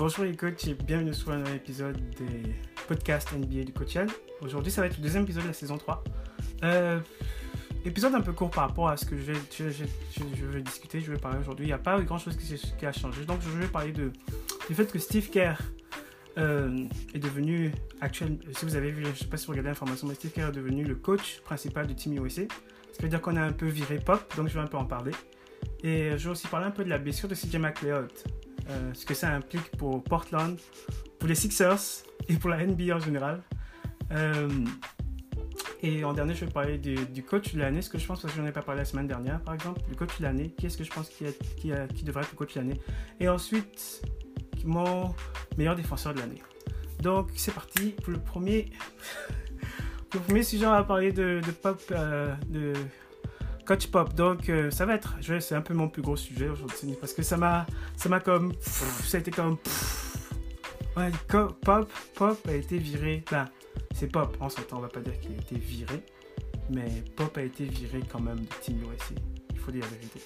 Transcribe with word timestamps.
Bonjour 0.00 0.24
les 0.24 0.34
coachs 0.34 0.66
et 0.66 0.72
bienvenue 0.72 1.12
sur 1.12 1.30
un 1.30 1.36
nouvel 1.36 1.56
épisode 1.56 1.98
des 2.16 2.54
podcasts 2.88 3.34
NBA 3.34 3.64
du 3.64 3.74
Coachial. 3.74 4.08
Aujourd'hui, 4.40 4.72
ça 4.72 4.80
va 4.80 4.86
être 4.86 4.96
le 4.96 5.02
deuxième 5.02 5.24
épisode 5.24 5.42
de 5.42 5.48
la 5.48 5.52
saison 5.52 5.76
3. 5.76 6.02
Euh, 6.64 7.00
épisode 7.84 8.14
un 8.14 8.22
peu 8.22 8.32
court 8.32 8.50
par 8.50 8.66
rapport 8.66 8.88
à 8.88 8.96
ce 8.96 9.04
que 9.04 9.14
je 9.18 9.24
vais, 9.24 10.62
discuter, 10.62 11.00
je 11.02 11.12
vais 11.12 11.18
parler 11.18 11.38
aujourd'hui. 11.38 11.66
Il 11.66 11.68
n'y 11.68 11.74
a 11.74 11.78
pas 11.78 12.00
grand 12.00 12.16
chose 12.16 12.34
qui, 12.34 12.86
a 12.86 12.92
changé. 12.92 13.26
Donc, 13.26 13.42
je 13.42 13.50
vais 13.50 13.66
parler 13.66 13.92
du 13.92 14.10
fait 14.74 14.90
que 14.90 14.98
Steve 14.98 15.28
Kerr 15.28 15.58
euh, 16.38 16.86
est 17.12 17.18
devenu 17.18 17.70
actuel. 18.00 18.38
Si 18.52 18.64
vous 18.64 18.76
avez 18.76 18.92
vu, 18.92 19.04
je 19.04 19.10
ne 19.10 19.14
sais 19.14 19.26
pas 19.26 19.36
si 19.36 19.44
vous 19.44 19.52
regardez 19.52 19.68
l'information, 19.68 20.08
mais 20.08 20.14
Steve 20.14 20.30
Kerr 20.30 20.48
est 20.48 20.52
devenu 20.52 20.82
le 20.82 20.94
coach 20.94 21.42
principal 21.44 21.86
du 21.86 21.94
Team 21.94 22.14
USA. 22.24 22.44
Ce 22.90 22.96
qui 22.96 23.02
veut 23.02 23.10
dire 23.10 23.20
qu'on 23.20 23.36
a 23.36 23.42
un 23.42 23.52
peu 23.52 23.66
viré 23.66 23.98
Pop, 23.98 24.34
donc 24.34 24.48
je 24.48 24.54
vais 24.54 24.60
un 24.60 24.66
peu 24.66 24.78
en 24.78 24.86
parler. 24.86 25.12
Et 25.82 26.16
je 26.16 26.24
vais 26.24 26.30
aussi 26.30 26.46
parler 26.46 26.68
un 26.68 26.70
peu 26.70 26.84
de 26.84 26.88
la 26.88 26.96
blessure 26.96 27.28
de 27.28 27.34
CJ 27.34 27.56
McLeod, 27.56 28.10
euh, 28.68 28.92
ce 28.94 29.06
que 29.06 29.14
ça 29.14 29.30
implique 29.30 29.70
pour 29.76 30.02
Portland, 30.02 30.58
pour 31.18 31.28
les 31.28 31.34
Sixers 31.34 32.04
et 32.28 32.36
pour 32.36 32.50
la 32.50 32.64
NBA 32.64 32.96
en 32.96 33.00
général. 33.00 33.42
Euh, 34.12 34.48
et 35.82 36.04
en 36.04 36.12
dernier, 36.12 36.34
je 36.34 36.44
vais 36.44 36.50
parler 36.50 36.78
du, 36.78 37.22
coach 37.22 37.54
de 37.54 37.58
l'année, 37.58 37.80
ce 37.80 37.88
que 37.88 37.98
je 37.98 38.06
pense, 38.06 38.20
parce 38.20 38.32
que 38.32 38.36
je 38.36 38.42
n'en 38.42 38.48
ai 38.48 38.52
pas 38.52 38.62
parlé 38.62 38.80
la 38.80 38.84
semaine 38.84 39.06
dernière, 39.06 39.40
par 39.40 39.54
exemple, 39.54 39.80
le 39.88 39.96
coach 39.96 40.18
de 40.18 40.24
l'année, 40.24 40.50
qui 40.50 40.66
est-ce 40.66 40.76
que 40.76 40.84
je 40.84 40.90
pense 40.90 41.08
qui, 41.08 41.24
qui, 41.56 42.04
devrait 42.04 42.22
être 42.22 42.32
le 42.32 42.36
coach 42.36 42.54
de 42.54 42.60
l'année? 42.60 42.80
Et 43.18 43.28
ensuite, 43.28 44.02
mon 44.64 45.14
meilleur 45.56 45.76
défenseur 45.76 46.12
de 46.12 46.20
l'année. 46.20 46.42
Donc, 47.00 47.30
c'est 47.34 47.54
parti 47.54 47.94
pour 48.02 48.12
le 48.12 48.18
premier. 48.18 48.70
pour 50.10 50.20
le 50.20 50.26
premier 50.26 50.42
sujet, 50.42 50.66
on 50.66 50.70
va 50.70 50.84
parler 50.84 51.12
de, 51.12 51.40
de 51.44 51.50
Pop, 51.50 51.80
euh, 51.92 52.34
de 52.48 52.74
Coach 53.70 53.86
Pop. 53.86 54.14
Donc, 54.14 54.48
euh, 54.48 54.68
ça 54.72 54.84
va 54.84 54.96
être. 54.96 55.14
C'est 55.38 55.54
un 55.54 55.60
peu 55.60 55.74
mon 55.74 55.88
plus 55.88 56.02
gros 56.02 56.16
sujet 56.16 56.48
aujourd'hui, 56.48 56.96
parce 57.00 57.12
que 57.12 57.22
ça 57.22 57.36
m'a. 57.36 57.66
Ça 57.96 58.08
m'a 58.08 58.18
comme. 58.18 58.52
ça 58.60 59.16
a 59.16 59.20
été 59.20 59.30
comme. 59.30 59.58
Pop, 61.28 61.92
Pop 62.16 62.48
a 62.48 62.52
été 62.52 62.78
viré. 62.78 63.22
Ben, 63.30 63.48
c'est 63.94 64.08
Pop, 64.08 64.36
on 64.40 64.48
s'entend, 64.48 64.78
on 64.78 64.80
va 64.80 64.88
pas 64.88 64.98
dire 64.98 65.16
qu'il 65.20 65.34
a 65.34 65.36
été 65.36 65.54
viré. 65.54 66.02
Mais 66.68 67.04
Pop 67.14 67.38
a 67.38 67.42
été 67.42 67.64
viré 67.64 68.00
quand 68.10 68.18
même 68.18 68.40
de 68.40 68.54
Team 68.60 68.80
USA. 68.82 69.14
Il 69.52 69.58
faut 69.60 69.70
dire 69.70 69.82
la 69.82 69.88
vérité. 69.90 70.20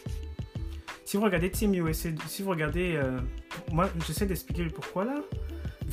Si 1.04 1.18
vous 1.18 1.24
regardez 1.24 1.50
Team 1.50 1.74
USA, 1.74 2.08
si 2.26 2.42
vous 2.42 2.48
regardez. 2.48 2.94
euh, 2.96 3.20
moi, 3.70 3.90
j'essaie 4.06 4.24
d'expliquer 4.24 4.64
le 4.64 4.70
pourquoi 4.70 5.04
là. 5.04 5.16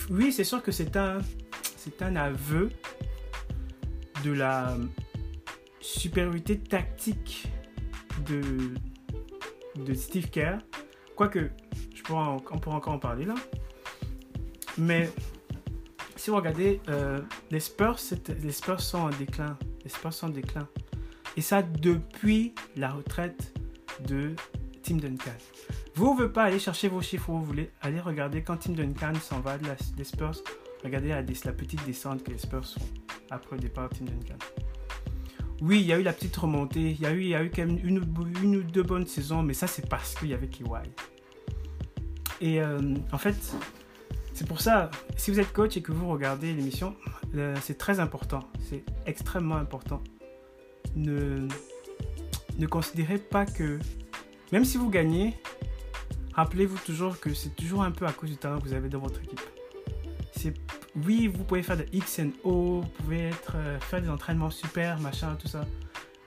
Oui, 0.09 0.31
c'est 0.31 0.45
sûr 0.45 0.63
que 0.63 0.71
c'est 0.71 0.95
un, 0.95 1.17
c'est 1.75 2.01
un 2.01 2.15
aveu 2.15 2.69
de 4.23 4.31
la 4.31 4.77
supériorité 5.81 6.59
tactique 6.59 7.47
de, 8.27 9.93
Steve 9.93 10.29
Kerr. 10.29 10.59
Quoique, 11.15 11.51
je 11.93 12.01
pourrais 12.03 12.25
on 12.51 12.57
pourra 12.59 12.77
encore 12.77 12.93
en 12.93 12.99
parler 12.99 13.25
là. 13.25 13.35
Mais 14.77 15.09
si 16.15 16.29
vous 16.29 16.35
regardez, 16.35 16.79
euh, 16.89 17.19
les, 17.49 17.59
Spurs, 17.59 17.97
les 18.43 18.51
Spurs 18.51 18.81
sont 18.81 18.99
en 18.99 19.09
déclin. 19.09 19.57
Les 19.83 19.89
Spurs 19.89 20.13
sont 20.13 20.27
en 20.27 20.29
déclin. 20.29 20.67
Et 21.35 21.41
ça 21.41 21.61
depuis 21.63 22.53
la 22.75 22.91
retraite 22.91 23.53
de 24.07 24.35
Tim 24.83 24.97
Duncan. 24.97 25.31
Vous 25.95 26.11
ne 26.11 26.15
voulez 26.17 26.29
pas 26.29 26.43
aller 26.43 26.59
chercher 26.59 26.87
vos 26.87 27.01
chiffres, 27.01 27.31
vous 27.31 27.43
voulez 27.43 27.71
aller 27.81 27.99
regarder 27.99 28.43
quand 28.43 28.57
Tim 28.57 28.73
Duncan 28.73 29.13
s'en 29.21 29.39
va 29.39 29.57
des 29.57 30.03
Spurs. 30.03 30.41
Regardez 30.83 31.09
la, 31.09 31.21
la 31.21 31.53
petite 31.53 31.85
descente 31.85 32.23
que 32.23 32.31
les 32.31 32.37
Spurs 32.37 32.65
sont 32.65 32.81
après 33.29 33.55
le 33.55 33.61
départ 33.61 33.89
de 33.89 33.95
Tim 33.95 34.05
Duncan. 34.05 34.37
Oui, 35.61 35.79
il 35.79 35.85
y 35.85 35.93
a 35.93 35.99
eu 35.99 36.03
la 36.03 36.11
petite 36.11 36.35
remontée, 36.35 36.91
il 36.91 36.99
y 36.99 37.05
a 37.05 37.11
eu, 37.11 37.21
il 37.21 37.27
y 37.27 37.35
a 37.35 37.43
eu 37.43 37.51
quand 37.51 37.65
même 37.65 37.79
une, 37.83 38.03
une 38.41 38.55
ou 38.55 38.63
deux 38.63 38.81
bonnes 38.81 39.05
saisons, 39.05 39.43
mais 39.43 39.53
ça 39.53 39.67
c'est 39.67 39.87
parce 39.87 40.15
qu'il 40.15 40.29
y 40.29 40.33
avait 40.33 40.47
Kawhi. 40.47 40.89
Et 42.41 42.59
euh, 42.59 42.95
en 43.11 43.17
fait, 43.19 43.35
c'est 44.33 44.47
pour 44.47 44.59
ça, 44.59 44.89
si 45.17 45.29
vous 45.29 45.39
êtes 45.39 45.53
coach 45.53 45.77
et 45.77 45.83
que 45.83 45.91
vous 45.91 46.09
regardez 46.09 46.51
l'émission, 46.51 46.95
euh, 47.35 47.55
c'est 47.61 47.77
très 47.77 47.99
important, 47.99 48.39
c'est 48.67 48.83
extrêmement 49.05 49.57
important. 49.57 50.01
Ne, 50.95 51.47
ne 52.57 52.65
considérez 52.65 53.19
pas 53.19 53.45
que, 53.45 53.77
même 54.51 54.65
si 54.65 54.77
vous 54.77 54.89
gagnez, 54.89 55.35
rappelez-vous 56.33 56.79
toujours 56.79 57.19
que 57.19 57.35
c'est 57.35 57.55
toujours 57.55 57.83
un 57.83 57.91
peu 57.91 58.07
à 58.07 58.13
cause 58.13 58.31
du 58.31 58.37
talent 58.37 58.59
que 58.59 58.67
vous 58.67 58.73
avez 58.73 58.89
dans 58.89 58.99
votre 58.99 59.21
équipe. 59.21 59.41
C'est, 60.35 60.55
oui, 61.05 61.27
vous 61.27 61.43
pouvez 61.43 61.63
faire 61.63 61.77
de 61.77 61.85
X 61.93 62.19
and 62.19 62.31
O, 62.43 62.81
vous 62.81 62.89
pouvez 63.03 63.27
être, 63.27 63.53
euh, 63.55 63.79
faire 63.79 64.01
des 64.01 64.09
entraînements 64.09 64.49
super, 64.49 64.99
machin, 64.99 65.35
tout 65.39 65.47
ça. 65.47 65.65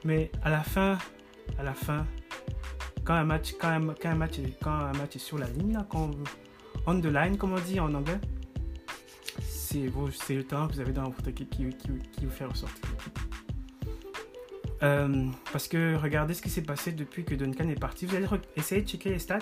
Mais 0.05 0.31
à 0.43 0.51
la 0.51 0.63
fin, 0.63 0.99
à 1.59 1.63
la 1.63 1.75
fin, 1.75 2.07
quand 3.05 3.15
un 3.15 3.25
match, 3.25 3.55
quand 3.61 3.69
un, 3.69 3.79
match, 4.15 4.41
quand 4.63 4.71
un 4.71 4.93
match 4.93 5.17
est 5.17 5.21
sur 5.21 5.39
la 5.39 5.49
ligne, 5.49 5.75
là, 5.75 5.87
quand 5.89 6.11
on 6.87 7.01
the 7.01 7.07
line, 7.07 7.37
comme 7.37 7.53
on 7.53 7.61
dit 7.61 7.79
en 7.79 7.93
anglais, 7.95 8.19
c'est, 9.43 9.91
c'est 10.13 10.35
le 10.35 10.45
talent 10.45 10.69
que 10.69 10.75
vous 10.75 10.81
avez 10.81 10.93
dans 10.93 11.11
votre 11.11 11.29
équipe 11.29 11.51
qui, 11.51 11.65
vous 11.65 12.31
fait 12.31 12.45
ressortir. 12.45 12.85
Euh, 14.83 15.27
parce 15.53 15.69
que 15.69 15.97
regardez 15.97 16.35
ce 16.35 16.43
qui 16.43 16.51
s'est 16.51 16.63
passé 16.63 16.93
depuis 16.93 17.25
que 17.25 17.35
Duncan 17.35 17.69
est 17.69 17.81
parti. 17.81 18.07
Vous 18.07 18.17
allez 18.17 18.27
essayer 18.57 18.83
de 18.83 18.89
checker 18.89 19.11
les 19.11 19.19
stats. 19.19 19.39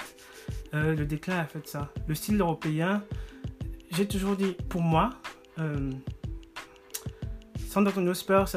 Euh, 0.75 0.95
le 0.95 1.05
déclin 1.05 1.39
a 1.39 1.45
fait 1.45 1.67
ça. 1.67 1.93
Le 2.07 2.15
style 2.15 2.41
européen, 2.41 3.03
j'ai 3.95 4.07
toujours 4.07 4.37
dit, 4.37 4.57
pour 4.69 4.81
moi, 4.81 5.11
euh, 5.59 5.91
San 7.69 7.87
Antonio 7.87 8.15
Spurs 8.15 8.49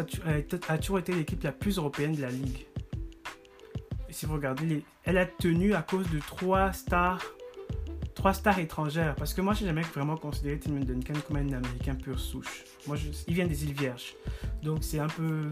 a, 0.68 0.78
toujours 0.78 1.00
été 1.00 1.14
l'équipe 1.14 1.42
la 1.44 1.52
plus 1.52 1.78
européenne 1.78 2.14
de 2.14 2.22
la 2.22 2.30
ligue. 2.30 2.66
Et 4.10 4.14
si 4.14 4.26
vous 4.26 4.34
regardez, 4.34 4.84
elle 5.04 5.18
a 5.18 5.26
tenu 5.26 5.74
à 5.74 5.82
cause 5.82 6.10
de 6.10 6.20
trois 6.20 6.74
stars, 6.74 7.24
trois 8.14 8.34
stars 8.34 8.60
étrangères. 8.60 9.16
Parce 9.16 9.34
que 9.34 9.42
moi, 9.42 9.54
j'ai 9.54 9.66
jamais 9.66 9.82
vraiment 9.82 10.18
considéré 10.18 10.60
Tim 10.60 10.72
Duncan 10.80 11.14
comme 11.28 11.38
un 11.38 11.54
Américain 11.54 11.96
pur 11.96 12.20
souche. 12.20 12.64
Moi, 12.88 12.98
il 13.28 13.34
vient 13.34 13.48
des 13.48 13.64
îles 13.64 13.74
Vierges, 13.74 14.16
donc 14.64 14.84
c'est 14.84 15.00
un 15.00 15.08
peu, 15.08 15.52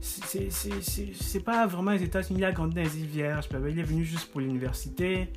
c'est- 0.00 1.44
pas 1.44 1.66
vraiment 1.66 1.92
les 1.92 2.02
États-Unis. 2.02 2.40
Il 2.40 2.44
a 2.44 2.52
grandi 2.52 2.74
dans 2.74 2.82
les 2.82 2.98
îles 2.98 3.06
Vierges. 3.06 3.48
Il 3.68 3.78
est 3.78 3.82
venu 3.82 4.04
juste 4.04 4.30
pour 4.30 4.40
l'université. 4.40 5.28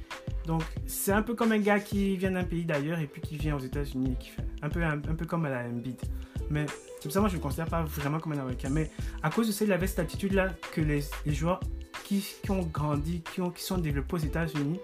Donc, 0.49 0.63
c'est 0.87 1.11
un 1.11 1.21
peu 1.21 1.35
comme 1.35 1.51
un 1.51 1.59
gars 1.59 1.79
qui 1.79 2.17
vient 2.17 2.31
d'un 2.31 2.43
pays 2.43 2.65
d'ailleurs 2.65 2.97
et 2.97 3.05
puis 3.05 3.21
qui 3.21 3.37
vient 3.37 3.55
aux 3.55 3.59
États-Unis 3.59 4.13
et 4.13 4.15
qui 4.15 4.29
fait 4.31 4.43
un 4.63 4.69
peu, 4.69 4.83
un, 4.83 4.97
peu 4.97 5.27
comme 5.27 5.45
à 5.45 5.49
la 5.51 5.59
Embiid. 5.59 6.01
Mais 6.49 6.65
c'est 6.95 7.03
pour 7.03 7.11
ça 7.11 7.19
moi 7.19 7.29
je 7.29 7.35
ne 7.35 7.37
le 7.37 7.43
considère 7.43 7.67
pas 7.67 7.83
vraiment 7.83 8.19
comme 8.19 8.31
un 8.31 8.39
Américain. 8.39 8.69
Mais 8.71 8.89
à 9.21 9.29
cause 9.29 9.45
de 9.45 9.51
ça, 9.51 9.63
il 9.63 9.71
avait 9.71 9.85
cette 9.85 9.99
attitude-là 9.99 10.47
que 10.71 10.81
les, 10.81 11.03
joueurs 11.27 11.59
qui, 12.03 12.25
ont 12.49 12.63
grandi, 12.63 13.21
qui, 13.31 13.41
ont, 13.41 13.51
qui 13.51 13.61
sont 13.61 13.77
développés 13.77 14.15
aux 14.15 14.25
États-Unis 14.25 14.79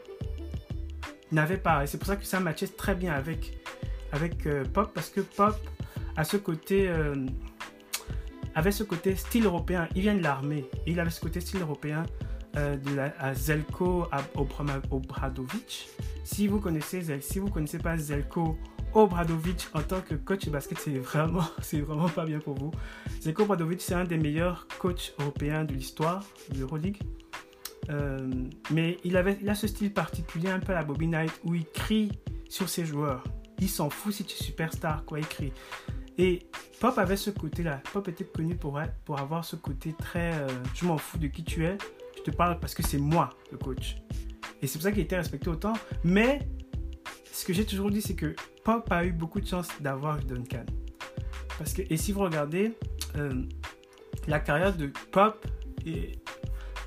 n'avaient 1.32 1.58
pas. 1.58 1.84
Et 1.84 1.88
c'est 1.88 1.98
pour 1.98 2.06
ça 2.06 2.16
que 2.16 2.26
ça 2.26 2.40
matchait 2.40 2.68
très 2.68 2.94
bien 2.94 3.14
avec, 3.14 3.58
avec 4.12 4.46
euh, 4.46 4.66
Pop 4.66 4.92
parce 4.94 5.10
que 5.10 5.22
Pop 5.22 5.56
a 6.16 6.24
ce 6.24 6.38
côté. 6.38 6.88
euh, 6.90 7.16
avait 8.54 8.72
ce 8.72 8.84
côté 8.84 9.16
style 9.16 9.46
européen. 9.46 9.90
Il 9.96 10.04
vient 10.04 10.14
de 10.14 10.22
l'armée. 10.22 10.70
Il 10.86 11.00
avait 11.00 11.10
ce 11.10 11.22
côté 11.22 11.42
style 11.42 11.62
européen 11.62 12.06
euh, 12.58 12.78
de 12.78 13.00
à 13.20 13.34
Zelko 13.34 14.08
Obradovic. 14.92 15.90
Si 16.24 16.48
vous 16.48 16.60
connaissez 16.60 17.22
si 17.22 17.40
vous 17.40 17.50
connaissez 17.50 17.80
pas 17.80 17.98
Zelko 17.98 18.58
Obradovic 18.94 19.68
en 19.74 19.82
tant 19.82 20.02
que 20.02 20.16
coach 20.16 20.46
de 20.46 20.52
basket, 20.52 20.80
c'est 20.80 20.98
vraiment, 20.98 21.44
c'est 21.62 21.82
vraiment 21.82 22.10
pas 22.10 22.26
bien 22.26 22.40
pour 22.40 22.56
vous. 22.56 22.72
Zelko 23.22 23.44
Obradovic, 23.44 23.82
c'est 23.82 23.94
un 23.94 24.06
des 24.06 24.18
meilleurs 24.18 24.68
coachs 24.80 25.14
européens 25.20 25.66
de 25.66 25.74
l'histoire 25.74 26.24
de 26.52 26.60
l'Euroleague. 26.60 27.00
Euh, 27.90 28.30
mais 28.72 28.98
il, 29.04 29.18
avait, 29.18 29.38
il 29.42 29.50
a 29.50 29.56
ce 29.56 29.68
style 29.68 29.94
particulier, 29.94 30.50
un 30.50 30.60
peu 30.60 30.72
à 30.72 30.76
la 30.76 30.84
Bobby 30.84 31.08
Knight, 31.08 31.32
où 31.44 31.54
il 31.56 31.66
crie 31.66 32.12
sur 32.50 32.70
ses 32.70 32.86
joueurs. 32.86 33.24
Il 33.60 33.70
s'en 33.70 33.90
fout 33.90 34.14
si 34.14 34.24
tu 34.24 34.34
es 34.34 34.44
superstar, 34.44 35.06
quoi, 35.06 35.20
il 35.20 35.28
crie. 35.28 35.54
Et 36.18 36.48
Pop 36.80 36.98
avait 36.98 37.18
ce 37.18 37.30
côté-là. 37.30 37.82
Pop 37.92 38.08
était 38.08 38.24
connu 38.24 38.56
pour, 38.56 38.80
pour 39.04 39.20
avoir 39.20 39.44
ce 39.44 39.56
côté 39.56 39.94
très 39.94 40.34
euh, 40.34 40.48
je 40.74 40.86
m'en 40.86 40.98
fous 40.98 41.18
de 41.18 41.28
qui 41.28 41.44
tu 41.44 41.66
es, 41.66 41.78
parle 42.32 42.60
parce 42.60 42.74
que 42.74 42.84
c'est 42.84 42.98
moi 42.98 43.30
le 43.52 43.58
coach. 43.58 43.98
Et 44.62 44.68
c'est 44.68 44.78
pour 44.78 44.84
ça 44.84 44.92
qu'il 44.92 45.02
était 45.02 45.18
respecté 45.18 45.50
autant. 45.50 45.74
Mais 46.04 46.40
ce 47.32 47.46
que 47.46 47.54
j'ai 47.54 47.66
toujours 47.66 47.92
dit, 47.92 48.02
c'est 48.02 48.16
que 48.16 48.36
Pop 48.64 48.92
a 48.92 49.06
eu 49.06 49.12
beaucoup 49.12 49.40
de 49.40 49.48
chance 49.48 49.68
d'avoir 49.80 50.18
Duncan. 50.20 50.66
Parce 51.58 51.74
que, 51.74 51.82
et 51.90 51.98
si 51.98 52.12
vous 52.12 52.22
regardez 52.22 52.74
euh, 53.18 53.44
la 54.28 54.40
carrière 54.40 54.76
de 54.76 54.92
Pop, 55.12 55.46
et, 55.86 56.14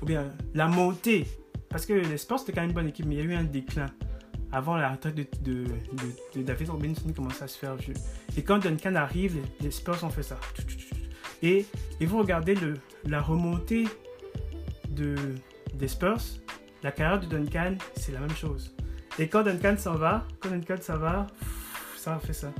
ou 0.01 0.05
bien 0.05 0.29
la 0.53 0.67
montée, 0.67 1.25
parce 1.69 1.85
que 1.85 1.93
les 1.93 2.17
Spurs 2.17 2.39
c'était 2.39 2.53
quand 2.53 2.61
même 2.61 2.71
une 2.71 2.75
bonne 2.75 2.87
équipe, 2.87 3.05
mais 3.05 3.15
il 3.15 3.17
y 3.19 3.21
a 3.21 3.25
eu 3.25 3.33
un 3.33 3.43
déclin 3.43 3.87
avant 4.51 4.75
la 4.75 4.89
retraite 4.89 5.43
de, 5.43 5.65
David 6.35 6.69
Robinson 6.69 7.13
commençait 7.15 7.43
à 7.43 7.47
se 7.47 7.57
faire 7.57 7.75
vieux. 7.75 7.93
Et 8.35 8.43
quand 8.43 8.59
Duncan 8.59 8.95
arrive, 8.95 9.35
les, 9.35 9.65
les 9.65 9.71
Spurs 9.71 10.03
ont 10.03 10.09
fait 10.09 10.23
ça. 10.23 10.39
Et, 11.41 11.65
et 11.99 12.05
vous 12.05 12.17
regardez 12.17 12.55
le, 12.55 12.73
la 13.05 13.21
remontée 13.21 13.85
de, 14.99 15.15
des 15.73 15.87
Spurs, 15.87 16.21
la 16.83 16.91
carrière 16.91 17.19
de 17.19 17.25
Duncan, 17.25 17.75
c'est 17.95 18.11
la 18.11 18.19
même 18.19 18.35
chose. 18.35 18.75
Et 19.17 19.27
quand 19.27 19.43
Duncan 19.43 19.75
s'en 19.77 19.95
va, 19.95 20.25
quand 20.39 20.49
Duncan 20.49 20.77
s'en 20.81 20.97
va, 20.97 21.27
ça 21.97 22.19
fait 22.19 22.33
ça. 22.33 22.51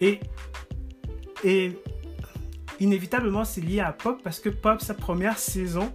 Et, 0.00 0.20
et 1.44 1.78
inévitablement, 2.80 3.44
c'est 3.44 3.60
lié 3.60 3.80
à 3.80 3.92
Pop 3.92 4.20
parce 4.22 4.40
que 4.40 4.48
Pop, 4.48 4.80
sa 4.80 4.94
première 4.94 5.38
saison, 5.38 5.92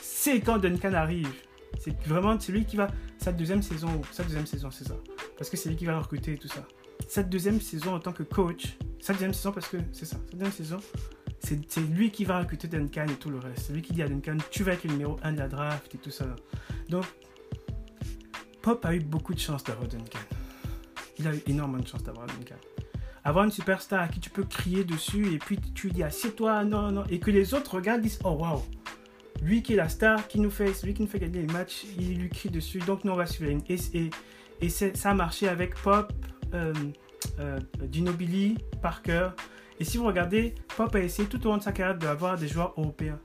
c'est 0.00 0.40
quand 0.40 0.58
Duncan 0.58 0.92
arrive. 0.94 1.32
C'est 1.78 1.96
vraiment 2.06 2.38
celui 2.38 2.64
qui 2.64 2.76
va. 2.76 2.88
Sa 3.18 3.32
deuxième 3.32 3.62
saison, 3.62 4.00
sa 4.12 4.22
deuxième 4.22 4.46
saison, 4.46 4.70
c'est 4.70 4.86
ça. 4.86 4.94
parce 5.36 5.50
que 5.50 5.56
c'est 5.56 5.68
lui 5.68 5.76
qui 5.76 5.86
va 5.86 5.92
le 5.92 5.98
recruter 5.98 6.34
et 6.34 6.38
tout 6.38 6.48
ça. 6.48 6.66
Cette 7.08 7.28
deuxième 7.28 7.60
saison 7.60 7.94
en 7.94 8.00
tant 8.00 8.12
que 8.12 8.22
coach, 8.22 8.76
cette 9.00 9.16
deuxième 9.16 9.34
saison 9.34 9.52
parce 9.52 9.68
que 9.68 9.78
c'est 9.92 10.04
ça, 10.04 10.16
cette 10.26 10.38
deuxième 10.38 10.52
saison, 10.52 10.78
c'est 11.40 11.80
lui 11.80 12.10
qui 12.10 12.24
va 12.24 12.40
recruter 12.40 12.68
Duncan 12.68 13.06
et 13.08 13.14
tout 13.14 13.30
le 13.30 13.38
reste. 13.38 13.66
C'est 13.66 13.72
lui 13.72 13.82
qui 13.82 13.92
dit 13.92 14.02
à 14.02 14.08
Duncan, 14.08 14.36
tu 14.50 14.62
vas 14.64 14.72
être 14.72 14.84
le 14.84 14.90
numéro 14.90 15.16
1 15.22 15.32
de 15.32 15.38
la 15.38 15.48
draft 15.48 15.94
et 15.94 15.98
tout 15.98 16.10
ça. 16.10 16.26
Donc, 16.88 17.04
Pop 18.62 18.84
a 18.84 18.94
eu 18.94 19.00
beaucoup 19.00 19.34
de 19.34 19.38
chance 19.38 19.64
d'avoir 19.64 19.88
Duncan. 19.88 20.18
Il 21.18 21.26
a 21.26 21.34
eu 21.34 21.42
énormément 21.46 21.82
de 21.82 21.88
chance 21.88 22.02
d'avoir 22.02 22.26
Duncan. 22.26 22.56
Avoir 23.24 23.44
une 23.44 23.50
superstar 23.50 24.00
à 24.00 24.08
qui 24.08 24.20
tu 24.20 24.30
peux 24.30 24.44
crier 24.44 24.84
dessus 24.84 25.32
et 25.34 25.38
puis 25.38 25.58
tu 25.74 25.90
dis 25.90 26.02
assieds-toi, 26.02 26.64
non, 26.64 26.90
non, 26.90 27.04
et 27.10 27.18
que 27.18 27.30
les 27.30 27.54
autres 27.54 27.74
regardent, 27.74 28.02
disent 28.02 28.18
oh 28.24 28.30
waouh, 28.30 28.62
lui 29.42 29.62
qui 29.62 29.74
est 29.74 29.76
la 29.76 29.88
star, 29.88 30.26
qui 30.28 30.40
nous 30.40 30.50
fait, 30.50 30.72
celui 30.72 30.94
qui 30.94 31.02
nous 31.02 31.08
fait 31.08 31.18
gagner 31.18 31.42
les 31.42 31.52
matchs, 31.52 31.84
il 31.98 32.18
lui 32.18 32.28
crie 32.28 32.50
dessus, 32.50 32.78
donc 32.78 33.04
nous 33.04 33.12
on 33.12 33.16
va 33.16 33.26
suivre. 33.26 33.50
Et, 33.68 33.76
et, 33.94 34.10
et 34.60 34.68
ça 34.68 35.10
a 35.10 35.14
marché 35.14 35.48
avec 35.48 35.74
Pop, 35.76 36.12
euh, 36.54 36.72
euh, 37.38 37.58
Parker. 38.82 39.30
Et 39.80 39.84
si 39.84 39.96
vous 39.96 40.06
regardez, 40.06 40.54
Pop 40.76 40.94
a 40.94 41.00
essayé 41.00 41.28
tout 41.28 41.44
au 41.46 41.50
long 41.50 41.56
de 41.58 41.62
sa 41.62 41.72
carrière 41.72 41.96
d'avoir 41.96 42.36
des 42.36 42.48
joueurs 42.48 42.74
européens. 42.76 43.18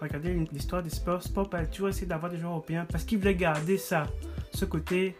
Regardez 0.00 0.34
l'histoire 0.52 0.82
des 0.82 0.90
Spurs, 0.90 1.22
Pop 1.34 1.52
a 1.54 1.64
toujours 1.66 1.88
essayé 1.88 2.06
d'avoir 2.06 2.30
des 2.30 2.38
joueurs 2.38 2.52
européens 2.52 2.86
parce 2.90 3.04
qu'il 3.04 3.18
voulait 3.18 3.34
garder 3.34 3.78
ça, 3.78 4.06
ce 4.52 4.64
côté, 4.64 5.16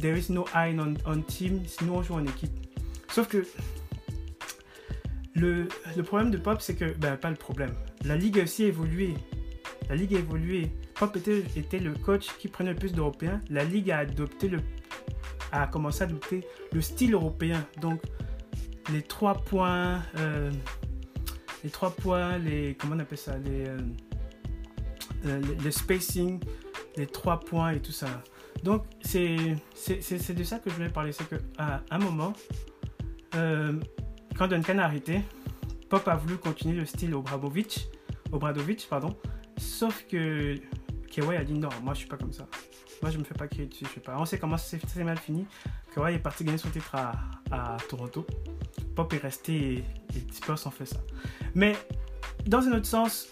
there 0.00 0.18
is 0.18 0.32
no 0.32 0.44
eye 0.54 0.76
on, 0.78 0.94
on 1.06 1.20
team, 1.20 1.62
sinon 1.66 1.98
on 1.98 2.02
joue 2.02 2.14
en 2.14 2.24
équipe. 2.24 2.52
Sauf 3.08 3.28
que 3.28 3.44
le, 5.34 5.68
le 5.96 6.02
problème 6.02 6.30
de 6.30 6.38
Pop, 6.38 6.60
c'est 6.60 6.74
que, 6.74 6.96
ben 6.96 7.16
pas 7.16 7.30
le 7.30 7.36
problème, 7.36 7.74
la 8.04 8.16
ligue 8.16 8.40
a 8.40 8.44
aussi 8.44 8.64
évolué. 8.64 9.14
La 9.88 9.94
ligue 9.94 10.14
a 10.14 10.18
évolué. 10.18 10.70
Pop 10.94 11.14
était, 11.16 11.44
était 11.56 11.78
le 11.78 11.92
coach 11.92 12.28
qui 12.38 12.48
prenait 12.48 12.72
le 12.72 12.78
plus 12.78 12.92
d'Européens. 12.92 13.40
La 13.50 13.64
ligue 13.64 13.90
a 13.90 13.98
adopté 13.98 14.48
le, 14.48 14.60
a 15.52 15.66
commencé 15.66 16.02
à 16.02 16.06
adopter 16.06 16.40
le 16.72 16.80
style 16.80 17.12
européen. 17.14 17.66
Donc, 17.80 18.00
les 18.92 19.02
trois 19.02 19.34
points, 19.34 20.02
euh, 20.18 20.50
les 21.62 21.70
trois 21.70 21.90
points, 21.90 22.38
les, 22.38 22.76
comment 22.78 22.96
on 22.96 22.98
appelle 22.98 23.18
ça, 23.18 23.38
les, 23.38 23.68
euh, 23.68 23.78
euh, 25.26 25.40
le, 25.62 25.70
spacing, 25.70 26.40
les 26.96 27.06
trois 27.06 27.40
points 27.40 27.70
et 27.70 27.80
tout 27.80 27.92
ça. 27.92 28.08
Donc, 28.62 28.84
c'est 29.02 29.36
de 29.36 30.44
ça 30.44 30.58
que 30.58 30.70
je 30.70 30.74
voulais 30.74 30.88
parler. 30.88 31.12
C'est 31.12 31.28
qu'à 31.28 31.82
un 31.90 31.98
moment, 31.98 32.32
quand 33.32 34.48
Duncan 34.48 34.78
a 34.78 34.84
arrêté, 34.84 35.20
Pop 35.88 36.06
a 36.08 36.16
voulu 36.16 36.38
continuer 36.38 36.76
le 36.76 36.86
style 36.86 37.14
Obradovic, 37.14 37.88
Obradovic 38.32 38.86
pardon, 38.88 39.16
sauf 39.58 40.06
que 40.08 40.56
Kawhi 41.10 41.36
a 41.36 41.44
dit 41.44 41.54
non, 41.54 41.68
moi 41.82 41.94
je 41.94 42.00
suis 42.00 42.08
pas 42.08 42.16
comme 42.16 42.32
ça. 42.32 42.46
Moi 43.02 43.10
je 43.10 43.18
me 43.18 43.24
fais 43.24 43.34
pas 43.34 43.46
crier 43.46 43.66
dessus, 43.66 43.84
je 43.84 43.94
sais 43.94 44.00
pas. 44.00 44.16
On 44.18 44.24
sait 44.24 44.38
comment 44.38 44.56
c'est 44.56 44.78
très 44.78 45.04
mal 45.04 45.18
fini. 45.18 45.46
Kawhi 45.94 46.14
est 46.14 46.18
parti 46.18 46.42
gagner 46.42 46.58
son 46.58 46.70
titre 46.70 46.94
à, 46.94 47.12
à 47.50 47.76
Toronto. 47.88 48.26
Pop 48.94 49.12
est 49.12 49.18
resté 49.18 49.54
et 49.54 49.84
les 50.14 50.32
Spurs 50.32 50.60
ont 50.66 50.70
fait 50.70 50.86
ça. 50.86 51.00
Mais 51.54 51.76
dans 52.46 52.60
un 52.60 52.72
autre 52.72 52.86
sens, 52.86 53.28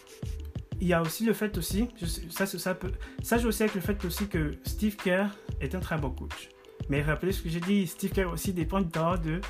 il 0.80 0.88
y 0.88 0.92
a 0.92 1.00
aussi 1.00 1.24
le 1.24 1.32
fait 1.32 1.56
aussi, 1.58 1.88
ça, 2.30 2.46
ça, 2.46 2.74
peut, 2.74 2.92
ça 3.22 3.38
joue 3.38 3.48
aussi 3.48 3.62
avec 3.62 3.74
le 3.74 3.80
fait 3.80 4.04
aussi 4.04 4.26
que 4.26 4.52
Steve 4.64 4.96
Kerr 4.96 5.26
est 5.60 5.74
un 5.74 5.80
très 5.80 5.96
bon 5.96 6.10
coach. 6.10 6.48
Mais 6.88 7.02
rappelez 7.02 7.32
ce 7.32 7.42
que 7.42 7.48
j'ai 7.48 7.60
dit, 7.60 7.86
Steve 7.86 8.10
Kerr 8.10 8.30
aussi 8.32 8.52
dépend 8.52 8.80
de 8.80 9.40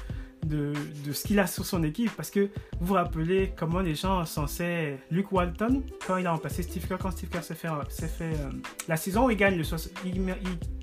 de, 0.47 0.73
de 1.07 1.13
ce 1.13 1.25
qu'il 1.25 1.39
a 1.39 1.47
sur 1.47 1.65
son 1.65 1.83
équipe. 1.83 2.11
Parce 2.17 2.31
que 2.31 2.51
vous 2.81 2.89
vous 2.89 2.95
rappelez 2.95 3.53
comment 3.57 3.81
les 3.81 3.95
gens 3.95 4.25
censés. 4.25 4.99
Luke 5.11 5.33
Walton, 5.33 5.83
quand 6.07 6.17
il 6.17 6.27
a 6.27 6.33
remplacé 6.33 6.63
Steve 6.63 6.87
Kerr, 6.87 6.99
quand 6.99 7.11
Steve 7.11 7.29
Kerr 7.29 7.45
s'est 7.45 7.55
fait. 7.55 7.69
fait 8.09 8.25
euh, 8.25 8.51
la 8.89 8.97
saison 8.97 9.27
où 9.27 9.31
il 9.31 9.37
gagne 9.37 9.57
le. 9.57 9.65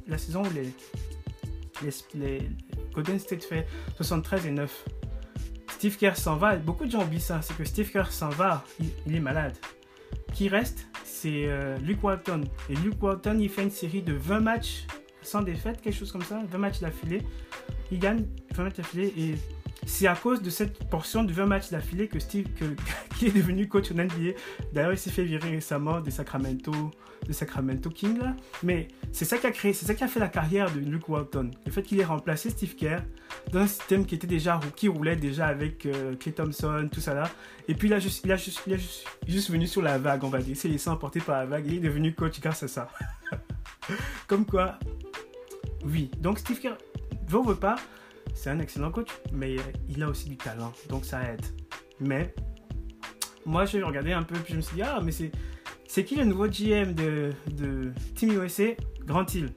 la 0.08 0.18
saison 0.18 0.44
où 0.44 0.50
les, 0.54 0.74
les, 2.16 2.50
Golden 2.94 3.20
State 3.20 3.44
fait 3.44 3.68
73 3.98 4.46
et 4.48 4.52
9. 4.52 4.86
Steve 5.80 5.96
Kerr 5.96 6.18
s'en 6.18 6.36
va. 6.36 6.58
Beaucoup 6.58 6.86
de 6.86 6.92
gens 6.92 7.04
oublient 7.04 7.22
ça. 7.22 7.42
C'est 7.42 7.56
que 7.56 7.64
Steve 7.64 7.90
Kerr 7.90 8.12
s'en 8.12 8.30
va. 8.30 8.66
Il, 9.08 9.16
est 9.16 9.22
malade. 9.22 9.56
Qui 10.34 10.50
reste, 10.50 10.88
c'est 11.06 11.46
euh, 11.48 11.78
Luke 11.78 12.04
Walton. 12.04 12.42
Et 12.70 12.76
Luke 12.76 13.02
Walton, 13.02 13.38
il 13.40 13.50
fait 13.50 13.64
une 13.64 13.72
série 13.72 14.02
de 14.02 14.14
20 14.14 14.42
matchs 14.42 14.86
sans 15.22 15.42
défaite, 15.42 15.82
quelque 15.82 15.96
chose 15.96 16.12
comme 16.12 16.22
ça, 16.22 16.42
20 16.50 16.58
matchs 16.58 16.80
d'affilée 16.80 17.22
il 17.92 18.00
gagne 18.00 18.26
20 18.54 18.64
matchs 18.64 18.76
d'affilée 18.76 19.14
et 19.18 19.36
c'est 19.90 20.08
à 20.08 20.16
cause 20.16 20.42
de 20.42 20.52
cette 20.52 20.88
portion 20.88 21.24
de 21.24 21.34
20 21.34 21.48
matchs 21.48 21.72
d'affilée 21.72 22.08
que 22.08 22.20
Steve, 22.20 22.46
qui 23.18 23.26
est 23.26 23.32
devenu 23.32 23.68
coach 23.68 23.92
en 23.92 23.96
NBA. 23.96 24.38
D'ailleurs, 24.72 24.94
il 24.94 24.98
s'est 24.98 25.10
fait 25.10 25.24
virer 25.24 25.50
récemment 25.50 26.00
des 26.00 26.12
Sacramento, 26.12 26.72
de 27.28 27.34
Sacramento 27.34 27.90
King 27.90 28.20
là. 28.20 28.36
Mais 28.62 28.88
c'est 29.12 29.26
ça 29.26 29.38
qui 29.40 29.48
a 29.48 29.52
créé, 29.52 29.74
c'est 29.74 29.88
ça 29.88 29.96
qui 29.96 30.04
a 30.04 30.08
fait 30.08 30.20
la 30.20 30.28
carrière 30.28 30.72
de 30.72 30.80
Luke 30.80 31.10
Walton. 31.10 31.50
Le 31.66 31.72
fait 31.72 31.82
qu'il 31.82 32.00
ait 32.00 32.06
remplacé 32.06 32.52
Steve 32.52 32.76
Kerr 32.76 33.00
dans 33.52 33.62
un 33.62 33.68
système 33.68 34.06
qui 34.06 34.14
était 34.14 34.28
déjà, 34.28 34.60
qui 34.76 34.88
roulait 34.88 35.16
déjà 35.16 35.48
avec 35.48 35.88
euh, 35.88 36.16
Clay 36.16 36.34
Thompson, 36.34 36.88
tout 36.92 37.02
ça 37.02 37.16
là. 37.16 37.30
Et 37.68 37.74
puis 37.74 37.90
là, 37.90 38.00
juste, 38.00 38.22
il 38.26 38.32
a 38.32 38.38
juste, 38.38 38.62
juste, 39.28 39.50
venu 39.50 39.66
sur 39.66 39.82
la 39.82 39.98
vague, 39.98 40.24
on 40.24 40.30
va 40.30 40.38
dire. 40.38 40.52
Il 40.52 40.56
s'est 40.56 40.70
laissé 40.70 40.90
emporter 40.90 41.20
par 41.20 41.40
la 41.40 41.46
vague 41.48 41.66
et 41.66 41.72
il 41.72 41.76
est 41.78 41.88
devenu 41.88 42.14
coach 42.14 42.40
grâce 42.40 42.62
à 42.62 42.68
ça. 42.68 42.90
Comme 44.28 44.46
quoi, 44.46 44.78
oui. 45.84 46.12
Donc 46.20 46.38
Steve 46.38 46.60
Kerr 46.60 46.78
je 47.30 47.38
veux 47.38 47.56
pas, 47.56 47.76
c'est 48.34 48.50
un 48.50 48.60
excellent 48.60 48.92
coach, 48.92 49.10
mais 49.34 49.58
il 49.88 50.04
a 50.04 50.08
aussi 50.08 50.30
du 50.30 50.38
talent, 50.38 50.72
donc 50.90 51.06
ça 51.06 51.22
aide. 51.24 51.46
Mais 52.00 52.34
moi, 53.46 53.66
je 53.66 53.80
regardé 53.80 54.12
un 54.12 54.24
peu, 54.24 54.36
puis 54.36 54.54
je 54.54 54.58
me 54.58 54.62
suis 54.62 54.76
dit, 54.76 54.82
ah, 54.82 55.00
mais 55.04 55.12
c'est, 55.12 55.32
c'est 55.88 56.04
qui 56.04 56.16
le 56.16 56.26
nouveau 56.26 56.48
GM 56.48 56.94
de, 56.94 57.34
de 57.52 57.92
Team 58.16 58.32
USA 58.32 58.76
Grand 59.06 59.34
Hill. 59.34 59.50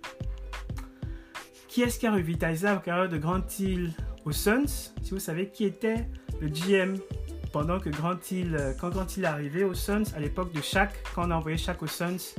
Qui 1.69 1.83
est-ce 1.83 1.99
qui 1.99 2.07
a 2.07 2.13
revitalisé 2.13 2.67
la 2.67 2.77
carrière 2.77 3.09
de 3.09 3.19
Grand 3.19 3.59
Hill 3.59 3.93
aux 4.25 4.33
Suns? 4.33 4.93
Si 5.03 5.11
vous 5.11 5.19
savez 5.19 5.49
qui 5.49 5.65
était 5.65 6.09
le 6.41 6.49
GM 6.49 6.99
pendant 7.53 7.79
que 7.79 7.91
Grand 7.91 8.19
Hill, 8.31 8.75
quand 8.81 8.91
Grand 8.91 9.17
Hill 9.17 9.25
est 9.25 9.27
arrivé 9.27 9.65
aux 9.65 9.75
Suns, 9.75 10.05
à 10.17 10.21
l'époque 10.21 10.53
de 10.53 10.61
Shaq, 10.61 10.91
quand 11.15 11.29
on 11.29 11.31
a 11.31 11.37
envoyé 11.37 11.57
Shaq 11.57 11.83
aux 11.83 11.87
Suns, 11.87 12.35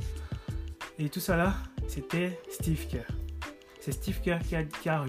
et 0.98 1.08
tout 1.08 1.20
ça 1.20 1.36
là, 1.36 1.54
c'était 1.88 2.40
Steve 2.50 2.86
Kerr. 2.88 3.23
C'est 3.84 3.92
Steve 3.92 4.18
Kerr 4.22 4.38
qui 4.38 4.56
a, 4.88 5.02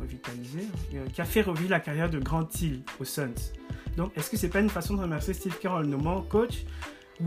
revitalisé, 0.00 0.60
euh, 0.94 1.06
qui 1.12 1.20
a 1.20 1.24
fait 1.26 1.42
revivre 1.42 1.68
la 1.68 1.80
carrière 1.80 2.08
de 2.08 2.18
Grant 2.18 2.48
Hill 2.62 2.82
aux 2.98 3.04
Suns. 3.04 3.52
Donc, 3.98 4.16
est-ce 4.16 4.30
que 4.30 4.38
c'est 4.38 4.48
pas 4.48 4.60
une 4.60 4.70
façon 4.70 4.94
de 4.94 5.02
remercier 5.02 5.34
Steve 5.34 5.58
Kerr 5.58 5.72
en 5.72 5.80
le 5.80 5.86
nommant 5.88 6.22
coach? 6.22 6.64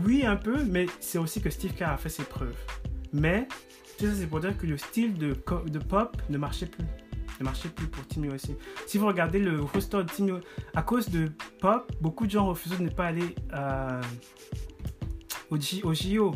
Oui, 0.04 0.26
un 0.26 0.34
peu, 0.34 0.64
mais 0.64 0.86
c'est 0.98 1.18
aussi 1.18 1.40
que 1.40 1.48
Steve 1.48 1.74
Kerr 1.74 1.90
a 1.90 1.96
fait 1.96 2.08
ses 2.08 2.24
preuves. 2.24 2.56
Mais, 3.12 3.46
c'est 4.00 4.26
pour 4.26 4.40
dire 4.40 4.58
que 4.58 4.66
le 4.66 4.76
style 4.76 5.16
de, 5.16 5.32
pop 5.34 6.16
ne 6.28 6.38
marchait 6.38 6.66
plus. 6.66 6.84
Ne 7.38 7.44
marchait 7.44 7.68
plus 7.68 7.86
pour 7.86 8.04
Team 8.08 8.24
USA. 8.24 8.52
Si 8.88 8.98
vous 8.98 9.06
regardez 9.06 9.38
le 9.38 9.60
roster 9.62 9.98
de 9.98 10.10
USA, 10.24 10.40
à 10.74 10.82
cause 10.82 11.08
de 11.08 11.30
pop, 11.60 11.92
beaucoup 12.00 12.26
de 12.26 12.32
gens 12.32 12.46
refusaient 12.46 12.78
de 12.78 12.82
ne 12.82 12.90
pas 12.90 13.06
aller 13.06 13.36
euh, 13.52 14.02
au, 15.50 15.56
au 15.56 15.94
JO. 15.94 16.34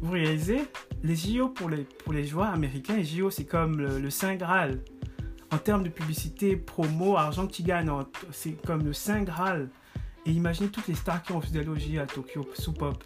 Vous 0.00 0.12
réalisez? 0.12 0.68
Les 1.04 1.16
JO 1.16 1.50
pour 1.50 1.68
les, 1.68 1.84
pour 1.84 2.14
les 2.14 2.24
joueurs 2.24 2.48
américains, 2.48 2.96
les 2.96 3.04
JO 3.04 3.30
c'est 3.30 3.44
comme 3.44 3.78
le, 3.78 4.10
Saint 4.10 4.36
Graal. 4.36 4.80
En 5.52 5.58
termes 5.58 5.84
de 5.84 5.90
publicité, 5.90 6.56
promo, 6.56 7.16
argent 7.16 7.46
que 7.46 7.52
tu 7.52 7.62
c'est 8.32 8.52
comme 8.66 8.84
le 8.84 8.92
Saint 8.92 9.22
Graal. 9.22 9.68
Et 10.26 10.32
imaginez 10.32 10.70
toutes 10.70 10.88
les 10.88 10.94
stars 10.94 11.22
qui 11.22 11.32
ont 11.32 11.36
refusé 11.36 11.62
d'aller 11.62 11.68
au 11.68 12.00
à 12.00 12.06
Tokyo, 12.06 12.48
sous 12.54 12.72
pop. 12.72 13.04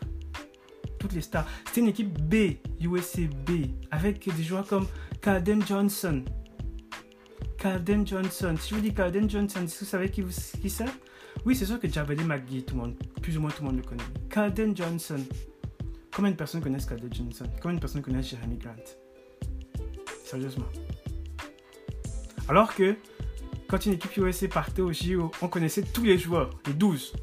Toutes 1.01 1.13
les 1.13 1.21
stars. 1.21 1.47
C'était 1.67 1.81
une 1.81 1.89
équipe 1.89 2.19
B, 2.23 2.57
USA 2.81 3.23
B, 3.47 3.67
avec 3.91 4.33
des 4.35 4.43
joueurs 4.45 4.67
comme 4.67 4.87
Calden 5.21 5.61
Johnson. 5.67 6.25
Calden 7.59 8.07
Johnson. 8.07 8.55
Si 8.61 8.71
je 8.71 8.75
vous 8.77 8.81
dis 8.81 8.95
Calden 8.95 9.29
Johnson, 9.29 9.61
vous 9.61 9.85
savez 9.85 10.09
qui, 10.09 10.23
qui 10.23 10.71
c'est? 10.71 10.85
Oui, 11.45 11.57
c'est 11.57 11.67
sûr 11.67 11.81
que 11.81 11.89
Javale 11.89 12.25
McGee, 12.25 12.63
tout 12.63 12.77
le 12.77 12.81
monde, 12.81 12.95
plus 13.21 13.37
ou 13.37 13.41
moins 13.41 13.51
tout 13.51 13.63
le 13.63 13.69
monde 13.69 13.77
le 13.79 13.83
connaît. 13.83 14.05
Calden 14.31 14.77
Johnson. 14.77 15.19
Combien 16.19 16.33
de 16.33 16.37
personnes 16.37 16.61
connaissent 16.61 16.85
Calder 16.85 17.07
Johnson? 17.13 17.45
Combien 17.63 17.77
de 17.77 17.81
personnes 17.81 18.03
connaissent 18.03 18.31
Jeremy 18.31 18.59
Grant? 18.59 18.75
Sérieusement. 20.25 20.65
Alors 22.49 22.75
que 22.75 22.97
quand 23.69 23.87
une 23.87 23.93
équipe 23.93 24.17
USA 24.17 24.49
partait 24.49 24.83
au 24.83 24.93
JO, 24.93 25.31
on 25.41 25.47
connaissait 25.47 25.83
tous 25.83 26.03
les 26.03 26.19
joueurs, 26.19 26.51
les 26.67 26.73
12, 26.73 27.15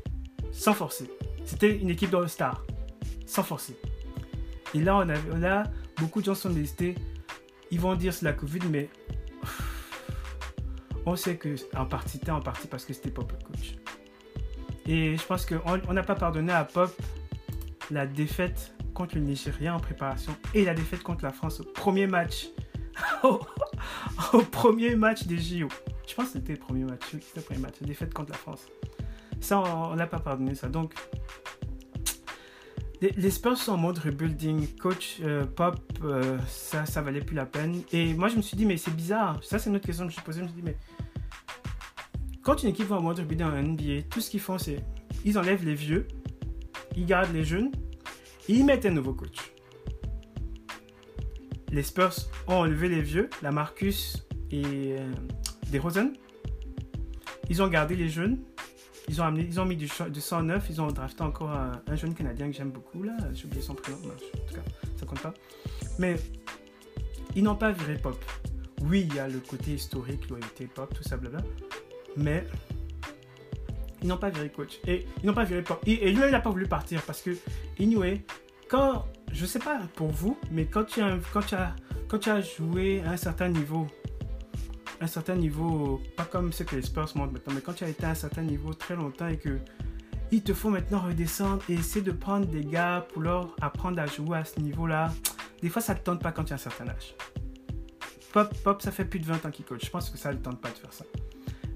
sans 0.53 0.73
forcer. 0.73 1.11
C'était 1.43 1.75
une 1.75 1.89
équipe 1.89 2.09
d'All-Star, 2.09 2.63
sans 3.25 3.43
forcer. 3.43 3.77
Et 4.73 4.79
là, 4.79 4.95
on 4.95 5.09
avait, 5.09 5.39
là, 5.39 5.63
beaucoup 5.97 6.21
de 6.21 6.27
gens 6.27 6.35
sont 6.35 6.51
désistés. 6.51 6.95
Ils 7.71 7.81
vont 7.81 7.95
dire 7.95 8.13
c'est 8.13 8.23
la 8.23 8.31
Covid, 8.31 8.61
mais 8.71 8.87
on 11.05 11.17
sait 11.17 11.35
que 11.35 11.57
en 11.75 11.85
partie, 11.85 12.19
c'était 12.19 12.31
en 12.31 12.39
partie 12.39 12.67
parce 12.69 12.85
que 12.85 12.93
c'était 12.93 13.11
Pop 13.11 13.29
le 13.29 13.45
coach. 13.45 13.75
Et 14.87 15.17
je 15.17 15.25
pense 15.25 15.45
qu'on 15.45 15.93
n'a 15.93 16.03
pas 16.03 16.15
pardonné 16.15 16.53
à 16.53 16.63
Pop 16.63 16.95
la 17.91 18.07
défaite 18.07 18.71
contre 18.95 19.15
le 19.15 19.21
Nigeria 19.21 19.75
en 19.75 19.79
préparation 19.79 20.35
et 20.55 20.65
la 20.65 20.73
défaite 20.73 21.03
contre 21.03 21.23
la 21.23 21.31
France 21.31 21.59
au 21.59 21.63
premier 21.63 22.07
match. 22.07 22.47
au 23.23 24.39
premier 24.51 24.95
match 24.95 25.27
des 25.27 25.37
JO. 25.37 25.67
Je 26.07 26.15
pense 26.15 26.27
que 26.27 26.31
c'était 26.33 26.53
le 26.53 26.59
premier 26.59 26.85
match. 26.85 27.01
c'était 27.11 27.23
le 27.35 27.41
premier 27.41 27.59
match. 27.59 27.75
La 27.81 27.87
défaite 27.87 28.13
contre 28.13 28.31
la 28.31 28.37
France. 28.37 28.65
Ça, 29.39 29.59
on 29.59 29.95
n'a 29.95 30.07
pas 30.07 30.19
pardonné 30.19 30.55
ça. 30.55 30.69
Donc, 30.69 30.93
les, 33.01 33.29
Spurs 33.29 33.57
sont 33.57 33.73
en 33.73 33.77
mode 33.77 33.99
rebuilding. 33.99 34.67
Coach 34.77 35.17
euh, 35.21 35.45
Pop, 35.45 35.77
euh, 36.03 36.39
ça, 36.47 36.85
ça 36.85 37.01
valait 37.01 37.19
plus 37.19 37.35
la 37.35 37.45
peine. 37.45 37.81
Et 37.91 38.13
moi, 38.13 38.29
je 38.29 38.37
me 38.37 38.41
suis 38.41 38.57
dit, 38.57 38.65
mais 38.65 38.77
c'est 38.77 38.95
bizarre. 38.95 39.43
Ça, 39.43 39.59
c'est 39.59 39.69
une 39.69 39.75
autre 39.75 39.85
question 39.85 40.07
que 40.07 40.11
je 40.11 40.15
me 40.15 40.21
suis 40.21 40.25
posée. 40.25 40.39
Je 40.39 40.45
me 40.45 40.49
suis 40.49 40.61
dit, 40.61 40.65
mais 40.65 40.77
quand 42.41 42.63
une 42.63 42.69
équipe 42.69 42.87
va 42.87 42.95
en 42.95 43.01
mode 43.01 43.19
rebuilding 43.19 43.45
en 43.45 43.61
NBA, 43.61 44.03
tout 44.09 44.21
ce 44.21 44.29
qu'ils 44.29 44.39
font, 44.39 44.57
c'est 44.57 44.83
ils 45.25 45.37
enlèvent 45.37 45.65
les 45.65 45.73
vieux, 45.73 46.07
ils 46.95 47.05
gardent 47.05 47.33
les 47.33 47.43
jeunes, 47.43 47.71
ils 48.47 48.65
mettent 48.65 48.85
un 48.85 48.91
nouveau 48.91 49.13
coach. 49.13 49.51
Les 51.71 51.83
Spurs 51.83 52.15
ont 52.47 52.55
enlevé 52.55 52.89
les 52.89 53.01
vieux, 53.01 53.29
la 53.41 53.51
Marcus 53.51 54.25
et 54.51 54.63
euh, 54.65 55.11
des 55.69 55.79
Rosen. 55.79 56.13
Ils 57.49 57.61
ont 57.61 57.67
gardé 57.67 57.95
les 57.95 58.09
jeunes, 58.09 58.39
ils 59.07 59.21
ont, 59.21 59.25
amené, 59.25 59.45
ils 59.47 59.59
ont 59.59 59.65
mis 59.65 59.75
du, 59.75 59.89
du 60.09 60.21
109, 60.21 60.65
ils 60.69 60.81
ont 60.81 60.87
drafté 60.87 61.21
encore 61.21 61.51
un, 61.51 61.95
jeune 61.95 62.15
Canadien 62.15 62.49
que 62.49 62.55
j'aime 62.55 62.71
beaucoup, 62.71 63.03
là. 63.03 63.15
J'ai 63.33 63.45
oublié 63.45 63.61
son 63.61 63.75
prénom, 63.75 63.97
en 63.97 64.47
tout 64.47 64.55
cas, 64.55 64.61
ça 64.97 65.05
compte 65.05 65.21
pas. 65.21 65.33
Mais 65.99 66.15
ils 67.35 67.43
n'ont 67.43 67.55
pas 67.55 67.71
viré 67.71 67.95
Pop. 67.95 68.23
Oui, 68.81 69.07
il 69.09 69.15
y 69.15 69.19
a 69.19 69.27
le 69.27 69.39
côté 69.39 69.71
historique, 69.71 70.27
loyauté 70.29 70.67
Pop, 70.67 70.93
tout 70.93 71.03
ça, 71.03 71.17
blabla. 71.17 71.41
Mais 72.17 72.47
ils 74.01 74.07
n'ont 74.07 74.17
pas 74.17 74.29
viré 74.29 74.49
coach. 74.49 74.79
Et 74.87 75.05
ils 75.21 75.25
n'ont 75.27 75.33
pas 75.33 75.43
viré 75.43 75.61
Pop. 75.61 75.81
Et, 75.85 76.11
lui, 76.11 76.23
il 76.25 76.31
n'a 76.31 76.39
pas 76.39 76.49
voulu 76.49 76.67
partir 76.67 77.01
parce 77.03 77.21
que, 77.21 77.31
anyway, 77.79 78.23
quand, 78.75 79.05
je 79.31 79.45
sais 79.45 79.59
pas 79.59 79.79
pour 79.95 80.09
vous, 80.09 80.37
mais 80.51 80.65
quand 80.65 80.83
tu 80.83 81.01
as, 81.01 81.17
quand 81.31 82.19
tu 82.19 82.29
as, 82.29 82.41
joué 82.41 83.01
à 83.05 83.11
un 83.11 83.17
certain 83.17 83.47
niveau, 83.47 83.87
un 84.99 85.07
certain 85.07 85.35
niveau, 85.35 86.01
pas 86.17 86.25
comme 86.25 86.51
ce 86.51 86.63
que 86.63 86.75
les 86.75 86.81
Spurs 86.81 87.09
montrent 87.15 87.31
maintenant, 87.31 87.53
mais 87.53 87.61
quand 87.61 87.73
tu 87.73 87.85
as 87.85 87.89
été 87.89 88.05
à 88.05 88.09
un 88.09 88.15
certain 88.15 88.41
niveau 88.41 88.73
très 88.73 88.97
longtemps 88.97 89.27
et 89.27 89.37
que 89.37 89.59
il 90.31 90.43
te 90.43 90.53
faut 90.53 90.69
maintenant 90.69 90.99
redescendre 90.99 91.63
et 91.69 91.75
essayer 91.75 92.01
de 92.01 92.11
prendre 92.11 92.47
des 92.47 92.65
gars 92.65 93.07
pour 93.13 93.21
leur 93.21 93.55
apprendre 93.61 94.01
à 94.01 94.07
jouer 94.07 94.39
à 94.39 94.43
ce 94.43 94.59
niveau-là, 94.59 95.13
des 95.61 95.69
fois 95.69 95.81
ça 95.81 95.93
ne 95.93 95.99
te 95.99 96.03
tente 96.03 96.21
pas 96.21 96.33
quand 96.33 96.43
tu 96.43 96.51
as 96.51 96.55
un 96.55 96.59
certain 96.59 96.89
âge. 96.89 97.15
Pop, 98.33 98.53
Pop, 98.61 98.81
ça 98.81 98.91
fait 98.91 99.05
plus 99.05 99.19
de 99.19 99.25
20 99.25 99.45
ans 99.45 99.51
qu'il 99.51 99.63
coach. 99.63 99.85
Je 99.85 99.89
pense 99.89 100.09
que 100.09 100.17
ça 100.17 100.33
ne 100.33 100.37
tente 100.37 100.59
pas 100.59 100.69
de 100.69 100.75
faire 100.75 100.91
ça. 100.91 101.05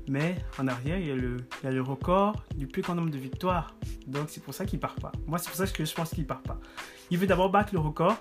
Mais 0.09 0.35
en 0.57 0.67
arrière, 0.67 0.97
il 0.97 1.05
y, 1.05 1.11
a 1.11 1.71
le, 1.71 1.81
record 1.81 2.43
du 2.55 2.65
plus 2.65 2.81
grand 2.81 2.95
nombre 2.95 3.11
de 3.11 3.17
victoires. 3.19 3.75
Donc 4.07 4.29
c'est 4.29 4.43
pour 4.43 4.55
ça 4.55 4.65
qu'il 4.65 4.79
part 4.79 4.95
pas. 4.95 5.11
Moi, 5.27 5.37
c'est 5.37 5.49
pour 5.49 5.57
ça 5.57 5.67
que 5.67 5.85
je 5.85 5.93
pense 5.93 6.09
qu'il 6.09 6.25
part 6.25 6.41
pas. 6.41 6.59
Il 7.11 7.19
veut 7.19 7.27
d'abord 7.27 7.51
battre 7.51 7.73
le 7.73 7.79
record 7.79 8.17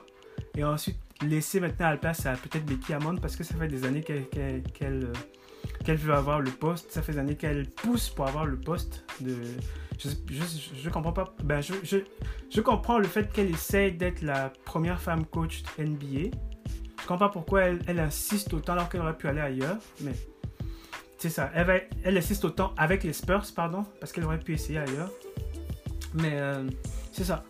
et 0.54 0.64
ensuite 0.64 0.98
laisser 1.22 1.60
maintenant 1.60 1.86
à 1.86 1.92
la 1.92 1.96
place 1.96 2.26
à 2.26 2.32
peut-être 2.32 2.66
Becky 2.66 2.92
Hammond 2.92 3.16
parce 3.16 3.36
que 3.36 3.42
ça 3.42 3.54
fait 3.54 3.68
des 3.68 3.86
années 3.86 4.02
qu'elle 4.02 4.26
euh, 4.82 5.12
qu'elle 5.82 5.96
veut 5.96 6.12
avoir 6.12 6.40
le 6.40 6.50
poste. 6.50 6.92
Ça 6.92 7.00
fait 7.00 7.12
des 7.12 7.18
années 7.20 7.36
qu'elle 7.36 7.66
pousse 7.70 8.10
pour 8.10 8.26
avoir 8.26 8.44
le 8.44 8.60
poste. 8.60 9.06
Je, 9.24 9.32
je, 9.98 10.44
je 10.76 10.90
comprends 10.90 11.14
pas. 11.14 11.34
Ben, 11.42 11.62
je, 11.62 11.72
je, 11.84 11.96
je 12.50 12.60
comprends 12.60 12.98
le 12.98 13.08
fait 13.08 13.32
qu'elle 13.32 13.50
essaie 13.50 13.92
d'être 13.92 14.20
la 14.20 14.52
première 14.66 15.00
femme 15.00 15.24
coach 15.24 15.62
NBA. 15.78 16.36
Je 17.00 17.06
comprends 17.06 17.16
pas 17.16 17.28
pourquoi 17.30 17.62
elle, 17.62 17.80
elle 17.86 17.98
insiste 17.98 18.52
autant 18.52 18.74
alors 18.74 18.90
qu'elle 18.90 19.00
aurait 19.00 19.16
pu 19.16 19.26
aller 19.26 19.40
ailleurs. 19.40 19.78
Mais 20.02 20.12
c'est 21.18 21.30
ça. 21.30 21.50
Elle, 21.54 21.88
elle 22.04 22.16
insiste 22.16 22.44
autant 22.44 22.72
avec 22.76 23.02
les 23.04 23.12
Spurs, 23.12 23.44
pardon, 23.54 23.84
parce 24.00 24.12
qu'elle 24.12 24.24
aurait 24.24 24.38
pu 24.38 24.54
essayer 24.54 24.78
ailleurs. 24.78 25.10
Mais 26.14 26.32
euh, 26.34 26.68
c'est 27.12 27.24
ça. 27.24 27.44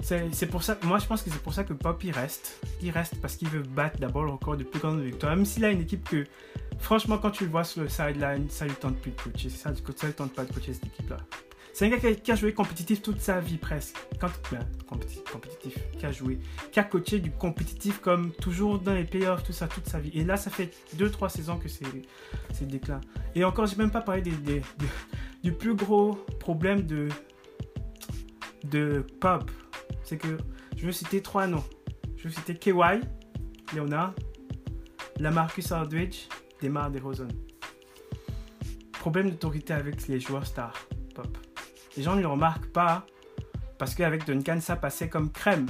C'est 0.00 0.46
pour 0.46 0.62
ça, 0.62 0.78
moi 0.84 1.00
je 1.00 1.06
pense 1.06 1.22
que 1.22 1.30
c'est 1.30 1.42
pour 1.42 1.52
ça 1.52 1.64
que 1.64 1.72
Pop 1.72 2.02
il 2.04 2.12
reste. 2.12 2.64
Il 2.80 2.90
reste 2.90 3.20
parce 3.20 3.34
qu'il 3.34 3.48
veut 3.48 3.62
battre 3.62 3.98
d'abord 3.98 4.24
le 4.24 4.30
record 4.30 4.56
de 4.56 4.62
plus 4.62 4.78
grande 4.78 5.00
victoire. 5.00 5.34
Même 5.34 5.44
s'il 5.44 5.64
a 5.64 5.70
une 5.70 5.80
équipe 5.80 6.08
que, 6.08 6.24
franchement, 6.78 7.18
quand 7.18 7.32
tu 7.32 7.44
le 7.44 7.50
vois 7.50 7.64
sur 7.64 7.82
le 7.82 7.88
sideline, 7.88 8.48
ça 8.48 8.64
lui 8.64 8.74
tente 8.74 8.96
plus 8.98 9.10
de 9.10 9.20
coacher. 9.20 9.50
Ça, 9.50 9.72
ça 9.96 10.06
lui 10.06 10.14
tente 10.14 10.32
pas 10.34 10.44
de 10.44 10.52
coacher 10.52 10.72
cette 10.72 10.86
équipe-là. 10.86 11.18
C'est 11.78 11.86
un 11.86 11.90
gars 11.90 12.12
qui 12.12 12.32
a, 12.32 12.34
joué 12.34 12.52
compétitif 12.52 13.02
toute 13.02 13.20
sa 13.20 13.38
vie 13.38 13.56
presque. 13.56 13.96
Quand, 14.20 14.32
ben, 14.50 14.66
compétitif, 14.88 15.78
qui 15.96 16.06
a 16.06 16.10
joué, 16.10 16.40
qui 16.72 16.80
a 16.80 16.82
coaché 16.82 17.20
du 17.20 17.30
compétitif 17.30 18.00
comme 18.00 18.32
toujours 18.32 18.80
dans 18.80 18.94
les 18.94 19.04
playoffs, 19.04 19.44
tout 19.44 19.52
ça, 19.52 19.68
toute 19.68 19.86
sa 19.88 20.00
vie. 20.00 20.10
Et 20.12 20.24
là, 20.24 20.36
ça 20.36 20.50
fait 20.50 20.74
2-3 20.96 21.28
saisons 21.28 21.56
que 21.56 21.68
c'est 21.68 21.84
le 21.84 22.66
déclin. 22.66 23.00
Et 23.36 23.44
encore, 23.44 23.66
j'ai 23.66 23.76
même 23.76 23.92
pas 23.92 24.00
parlé 24.00 24.22
des, 24.22 24.60
du 25.44 25.52
plus 25.52 25.76
gros 25.76 26.14
problème 26.40 26.82
de, 26.84 27.06
de 28.64 29.06
Pop 29.20 29.48
c'est 30.02 30.18
que 30.18 30.36
je 30.76 30.84
veux 30.84 30.90
citer 30.90 31.22
trois 31.22 31.46
noms. 31.46 31.64
Je 32.16 32.24
veux 32.24 32.30
citer 32.34 32.56
KY, 32.56 32.72
Leonard, 33.76 34.14
Lamarcus 35.20 35.70
Aldridge, 35.70 36.26
Demar 36.60 36.90
DeRozan. 36.90 37.28
Problème 38.94 39.30
d'autorité 39.30 39.74
avec 39.74 40.08
les 40.08 40.18
joueurs 40.18 40.44
stars 40.44 40.88
pop. 41.14 41.47
Les 41.98 42.04
gens 42.04 42.14
ne 42.14 42.20
le 42.20 42.28
remarquent 42.28 42.70
pas 42.70 43.04
parce 43.76 43.96
qu'avec 43.96 44.24
Duncan, 44.24 44.60
ça 44.60 44.76
passait 44.76 45.08
comme 45.08 45.32
crème. 45.32 45.66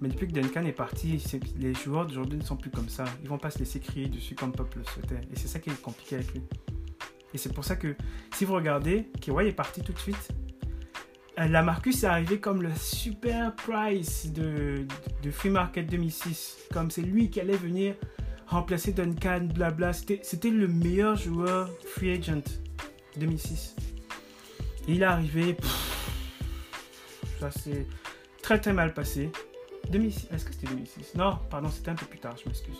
Mais 0.00 0.08
depuis 0.08 0.28
que 0.28 0.32
Duncan 0.32 0.64
est 0.64 0.72
parti, 0.72 1.20
les 1.58 1.74
joueurs 1.74 2.06
d'aujourd'hui 2.06 2.38
ne 2.38 2.44
sont 2.44 2.56
plus 2.56 2.70
comme 2.70 2.88
ça. 2.88 3.02
Ils 3.24 3.28
vont 3.28 3.38
pas 3.38 3.50
se 3.50 3.58
laisser 3.58 3.80
crier 3.80 4.06
dessus 4.06 4.36
comme 4.36 4.52
Pop 4.52 4.72
le 4.76 4.84
souhaitait. 4.84 5.20
Et 5.32 5.36
c'est 5.36 5.48
ça 5.48 5.58
qui 5.58 5.70
est 5.70 5.82
compliqué 5.82 6.14
avec 6.14 6.32
lui. 6.32 6.42
Et 7.34 7.38
c'est 7.38 7.52
pour 7.52 7.64
ça 7.64 7.74
que 7.74 7.96
si 8.36 8.44
vous 8.44 8.54
regardez, 8.54 9.10
KY 9.20 9.32
est 9.48 9.52
parti 9.52 9.82
tout 9.82 9.92
de 9.92 9.98
suite. 9.98 10.28
Euh, 11.40 11.48
la 11.48 11.64
Marcus 11.64 12.04
est 12.04 12.06
arrivé 12.06 12.38
comme 12.38 12.62
le 12.62 12.70
super 12.76 13.52
price 13.56 14.32
de, 14.32 14.86
de, 15.24 15.30
Free 15.32 15.50
Market 15.50 15.90
2006. 15.90 16.68
Comme 16.72 16.92
c'est 16.92 17.02
lui 17.02 17.30
qui 17.30 17.40
allait 17.40 17.56
venir 17.56 17.96
remplacer 18.46 18.92
Duncan, 18.92 19.48
blabla. 19.52 19.92
C'était 19.92 20.50
le 20.50 20.68
meilleur 20.68 21.16
joueur 21.16 21.68
free 21.84 22.12
agent 22.12 22.44
2006. 23.16 23.74
Il 24.88 25.02
est 25.02 25.04
arrivé. 25.04 25.56
ça 27.38 27.50
s'est 27.50 27.86
très 28.42 28.60
très 28.60 28.72
mal 28.72 28.94
passé. 28.94 29.30
2006, 29.90 30.28
est-ce 30.32 30.44
que 30.44 30.52
c'était 30.52 30.66
2006 30.68 31.14
Non, 31.14 31.38
pardon, 31.50 31.68
c'était 31.68 31.90
un 31.90 31.94
peu 31.94 32.06
plus 32.06 32.18
tard, 32.18 32.34
je 32.42 32.48
m'excuse. 32.48 32.78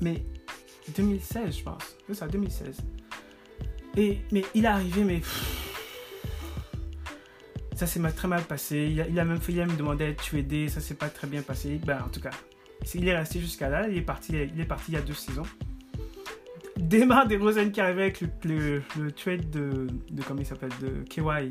Mais 0.00 0.22
2016, 0.94 1.58
je 1.58 1.62
pense. 1.62 1.96
C'est 2.06 2.14
ça, 2.14 2.28
2016. 2.28 2.76
Et, 3.96 4.18
mais 4.30 4.44
il 4.54 4.64
est 4.64 4.68
arrivé, 4.68 5.04
mais. 5.04 5.20
Ça 7.74 7.86
s'est 7.86 8.00
très 8.12 8.28
mal 8.28 8.42
passé. 8.42 8.90
Il 9.08 9.20
a, 9.20 9.24
même 9.24 9.40
fait 9.40 9.52
me 9.52 9.76
demander 9.76 10.04
à 10.04 10.08
être 10.08 10.22
tué 10.22 10.68
Ça 10.68 10.80
s'est 10.80 10.94
pas 10.94 11.10
très 11.10 11.26
bien 11.26 11.42
passé. 11.42 11.78
Ben, 11.84 12.02
en 12.06 12.08
tout 12.08 12.20
cas, 12.20 12.30
il 12.94 13.06
est 13.06 13.16
resté 13.16 13.38
jusqu'à 13.38 13.68
là. 13.68 13.86
Il 13.88 13.98
est 13.98 14.02
parti, 14.02 14.32
il 14.32 14.60
est 14.60 14.64
parti 14.64 14.92
il 14.92 14.94
y 14.94 14.96
a 14.96 15.02
deux 15.02 15.14
saisons. 15.14 15.42
Démarre 16.76 17.26
des 17.26 17.36
Rosen 17.36 17.72
qui 17.72 17.80
arrivait 17.80 18.02
avec 18.02 18.20
le, 18.44 18.82
le, 18.98 19.12
trade 19.12 19.48
de, 19.50 19.86
de, 20.10 20.22
comment 20.22 20.40
il 20.40 20.46
s'appelle, 20.46 20.72
de 20.80 21.02
KY. 21.08 21.50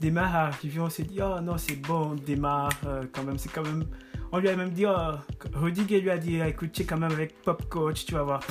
Démarre 0.00 0.34
arrivé, 0.34 0.80
on 0.80 0.90
s'est 0.90 1.04
dit, 1.04 1.20
oh 1.22 1.40
non, 1.40 1.56
c'est 1.56 1.76
bon, 1.76 2.14
démarre, 2.14 2.70
euh, 2.86 3.04
quand 3.12 3.22
même, 3.24 3.38
c'est 3.38 3.50
quand 3.50 3.62
même. 3.62 3.86
On 4.32 4.38
lui 4.38 4.48
a 4.48 4.56
même 4.56 4.70
dit, 4.70 4.84
oh, 4.86 5.12
Rudiger 5.54 6.00
lui 6.00 6.10
a 6.10 6.18
dit, 6.18 6.40
écoute, 6.40 6.72
tu 6.72 6.82
es 6.82 6.84
quand 6.84 6.98
même 6.98 7.12
avec 7.12 7.40
Pop 7.42 7.68
Coach, 7.68 8.04
tu 8.04 8.14
vas 8.14 8.22
voir. 8.22 8.42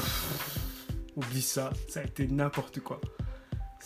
oublie 1.15 1.41
ça, 1.41 1.71
ça 1.87 1.99
a 1.99 2.03
été 2.03 2.27
n'importe 2.27 2.79
quoi 2.79 2.99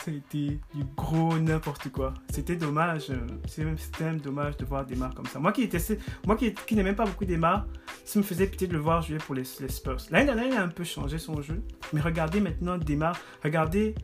ça 0.07 0.13
a 0.13 0.15
été 0.15 0.59
du 0.73 0.85
gros 0.95 1.37
n'importe 1.37 1.89
quoi. 1.89 2.13
C'était 2.29 2.55
dommage. 2.55 3.09
Euh, 3.09 3.27
c'était 3.45 4.05
même 4.05 4.21
dommage 4.21 4.55
de 4.55 4.63
voir 4.63 4.85
Demar 4.85 5.13
comme 5.13 5.25
ça. 5.25 5.37
Moi 5.37 5.51
qui, 5.51 5.63
était, 5.63 5.79
moi 6.25 6.37
qui, 6.37 6.53
qui 6.53 6.75
n'aimais 6.75 6.93
pas 6.93 7.05
beaucoup 7.05 7.25
Demar, 7.25 7.65
ça 8.05 8.17
me 8.17 8.23
faisait 8.23 8.47
pitié 8.47 8.67
de 8.67 8.73
le 8.73 8.79
voir 8.79 9.01
jouer 9.01 9.17
pour 9.17 9.35
les, 9.35 9.43
Spurs. 9.43 9.97
L'année 10.09 10.25
dernière, 10.27 10.47
il 10.47 10.53
a 10.53 10.63
un 10.63 10.69
peu 10.69 10.85
changé 10.85 11.17
son 11.17 11.41
jeu. 11.41 11.61
Mais 11.91 11.99
regardez 11.99 12.39
maintenant 12.39 12.77
Demar. 12.77 13.19
Regardez 13.43 13.95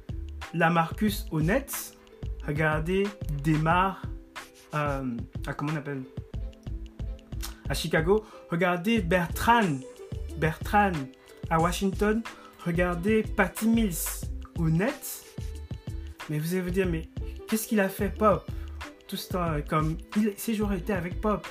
la 0.53 0.69
Marcus 0.69 1.25
Nets. 1.31 1.97
Regardez 2.45 3.07
Demar 3.41 4.01
euh, 4.75 5.05
à 5.47 5.53
comment 5.53 5.71
on 5.71 5.77
appelle? 5.77 6.03
À 7.69 7.73
Chicago. 7.73 8.25
Regardez 8.51 8.99
Bertrand. 8.99 9.79
Bertrand 10.37 10.91
à 11.49 11.61
Washington. 11.61 12.21
Regardez 12.65 13.23
Patty 13.23 13.69
Mills 13.69 14.27
au 14.57 14.69
Nets 14.69 15.23
mais 16.29 16.39
vous 16.39 16.53
allez 16.53 16.61
vous 16.61 16.69
dire, 16.69 16.87
mais 16.87 17.09
qu'est-ce 17.47 17.67
qu'il 17.67 17.79
a 17.79 17.89
fait 17.89 18.09
Pop? 18.09 18.49
Tout 19.07 19.17
ce 19.17 19.29
temps, 19.29 19.55
comme 19.67 19.97
il, 20.17 20.33
ces 20.37 20.53
joueurs 20.53 20.73
étaient 20.73 20.93
avec 20.93 21.21
Pop. 21.21 21.45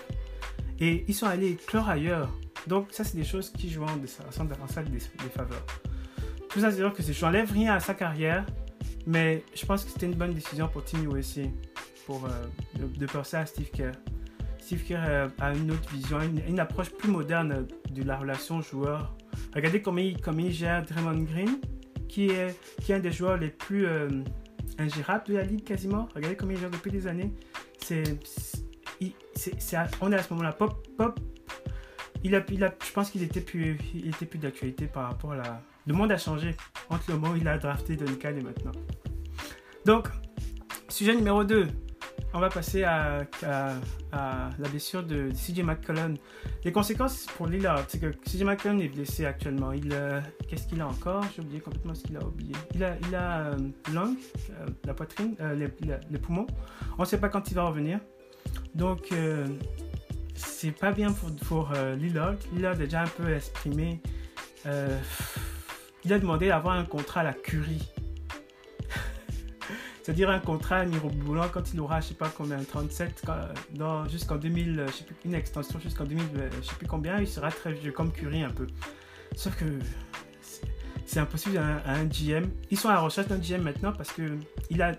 Et 0.81 1.05
ils 1.07 1.15
sont 1.15 1.27
allés 1.27 1.51
éclore 1.51 1.89
ailleurs. 1.89 2.31
Donc 2.67 2.89
ça, 2.91 3.05
c'est 3.05 3.17
des 3.17 3.25
choses 3.25 3.51
qui 3.51 3.71
jouent 3.71 3.85
en, 3.85 3.99
en 3.99 4.69
salle 4.69 4.87
des, 4.87 4.99
des 4.99 5.31
faveurs. 5.35 5.65
Tout 6.49 6.61
ça, 6.61 6.71
c'est 6.71 6.77
dire 6.77 6.93
que 6.93 7.03
je 7.03 7.25
n'enlève 7.25 7.51
rien 7.51 7.75
à 7.75 7.81
sa 7.81 7.95
carrière, 7.95 8.45
mais 9.07 9.43
je 9.55 9.65
pense 9.65 9.85
que 9.85 9.91
c'était 9.91 10.07
une 10.07 10.15
bonne 10.15 10.35
décision 10.35 10.69
pour 10.69 10.85
Team 10.85 11.11
USA, 11.17 11.43
pour, 12.07 12.27
euh, 12.27 12.79
de, 12.79 13.07
penser 13.07 13.39
à 13.39 13.47
Steve 13.47 13.71
Kerr. 13.71 13.93
Steve 14.59 14.85
Kerr 14.85 15.03
euh, 15.07 15.29
a 15.41 15.55
une 15.55 15.71
autre 15.71 15.89
vision, 15.91 16.19
une, 16.21 16.61
approche 16.61 16.91
plus 16.91 17.11
moderne 17.11 17.67
de 17.91 18.03
la 18.03 18.17
relation 18.17 18.61
joueur. 18.61 19.17
Regardez 19.55 19.81
comment 19.81 19.99
il, 19.99 20.21
comment 20.21 20.41
il 20.41 20.53
gère 20.53 20.85
Draymond 20.85 21.23
Green, 21.23 21.59
qui 22.09 22.29
est, 22.29 22.55
qui 22.83 22.93
est 22.93 22.97
un 22.97 23.01
des 23.01 23.13
joueurs 23.13 23.39
les 23.39 23.49
plus... 23.49 23.87
Euh, 23.87 24.09
ingérable 24.79 25.25
de 25.29 25.35
la 25.35 25.43
ligue 25.43 25.65
quasiment. 25.65 26.09
Regardez 26.15 26.37
comment 26.37 26.53
il 26.53 26.59
gère 26.59 26.71
depuis 26.71 26.91
des 26.91 27.07
années. 27.07 27.33
C'est, 27.79 28.19
on 30.01 30.13
est 30.13 30.17
à 30.17 30.23
ce 30.23 30.33
moment-là. 30.33 30.53
Pop, 30.53 30.87
pop. 30.97 31.19
Il 32.25 32.35
a, 32.37 32.45
il 32.51 32.63
a, 32.63 32.73
je 32.85 32.93
pense 32.93 33.11
qu'il 33.11 33.23
était 33.23 33.41
plus, 33.41 33.77
il 33.95 34.09
était 34.09 34.27
plus 34.27 34.39
d'actualité 34.39 34.87
par 34.87 35.09
rapport 35.09 35.33
à 35.33 35.37
la. 35.37 35.63
Le 35.87 35.95
monde 35.95 36.13
a 36.13 36.19
changé 36.19 36.57
entre 36.89 37.05
le 37.09 37.19
moment 37.19 37.35
où 37.35 37.37
il 37.37 37.49
a 37.49 37.59
drafté 37.59 37.97
Duncan 37.97 38.37
et 38.39 38.43
maintenant. 38.43 38.73
Donc, 39.85 40.09
sujet 40.89 41.17
numéro 41.17 41.43
2. 41.43 41.69
On 42.35 42.41
va 42.41 42.49
passer 42.49 42.85
à, 42.85 43.25
la 44.13 44.69
blessure 44.69 45.03
de 45.03 45.31
CJ 45.31 45.63
McCollum. 45.63 46.17
Les 46.65 46.73
conséquences 46.73 47.27
pour 47.37 47.47
Lillard, 47.47 47.85
c'est 47.89 47.99
que 47.99 48.13
CJ 48.25 48.45
McCollum 48.45 48.81
est 48.81 48.89
blessé 48.89 49.27
actuellement. 49.27 49.73
Il, 49.73 49.93
euh, 49.93 50.21
qu'est-ce 50.49 50.67
qu'il 50.67 50.81
a 50.81 50.87
encore? 50.87 51.25
J'ai 51.35 51.43
oublié 51.43 51.61
complètement 51.61 51.95
ce 51.95 52.05
qu'il 52.05 52.17
a 52.17 52.25
oublié. 52.25 52.55
Il 52.75 52.85
a, 52.85 52.97
il 53.09 53.15
a 53.15 53.41
euh, 53.49 53.57
la 54.85 54.95
poitrine, 54.95 55.37
les, 55.57 56.19
poumons. 56.19 56.47
On 56.99 57.03
ne 57.03 57.07
sait 57.07 57.19
pas 57.19 57.29
quand 57.29 57.51
il 57.51 57.55
va 57.55 57.65
revenir. 57.65 58.01
Donc, 58.75 59.13
c'est 60.35 60.73
pas 60.73 60.93
bien 60.93 61.13
pour, 61.13 61.31
pour. 61.47 61.73
Lillard 61.99 62.37
a 62.65 62.75
déjà 62.75 63.03
un 63.03 63.09
peu 63.09 63.35
exprimé. 63.35 64.01
il 66.05 66.13
a 66.13 66.19
demandé 66.19 66.49
d'avoir 66.49 66.75
un 66.75 66.85
contrat 66.85 67.21
à 67.21 67.25
la 67.25 67.35
Curie 67.35 67.93
c'est-à-dire 70.03 70.31
un 70.31 70.41
contrat 70.41 70.85
mirobolant 70.85 71.49
quand 71.53 71.73
il 71.73 71.81
aura, 71.81 72.01
je 72.01 72.09
sais 72.09 72.15
pas 72.15 72.29
combien, 72.29 72.59
37, 72.59 73.25
jusqu'en 74.11 74.37
2000, 74.37 74.85
je 74.89 74.93
sais 74.93 75.05
plus, 75.05 75.15
une 75.25 75.35
extension 75.35 75.79
jusqu'en 75.79 76.05
2000, 76.05 76.25
je 76.61 76.69
sais 76.69 76.75
plus 76.75 76.89
combien, 76.89 77.21
il 77.21 77.29
sera 77.29 77.51
très 77.51 77.73
vieux, 77.73 77.93
comme 77.93 78.11
Curie 78.13 78.43
un 78.43 78.51
peu. 78.51 78.67
Sauf 79.37 79.57
que 79.57 79.65
c'est 81.07 81.21
impossible 81.21 81.59
à 81.59 81.91
un, 81.91 82.05
GM. 82.05 82.51
Ils 82.71 82.79
sont 82.79 82.89
à 82.89 82.95
la 82.95 83.01
recherche 83.01 83.29
d'un 83.29 83.39
GM 83.39 83.63
maintenant 83.63 83.93
parce 83.93 84.13
que 84.13 84.39
il 84.71 84.83
a. 84.83 84.93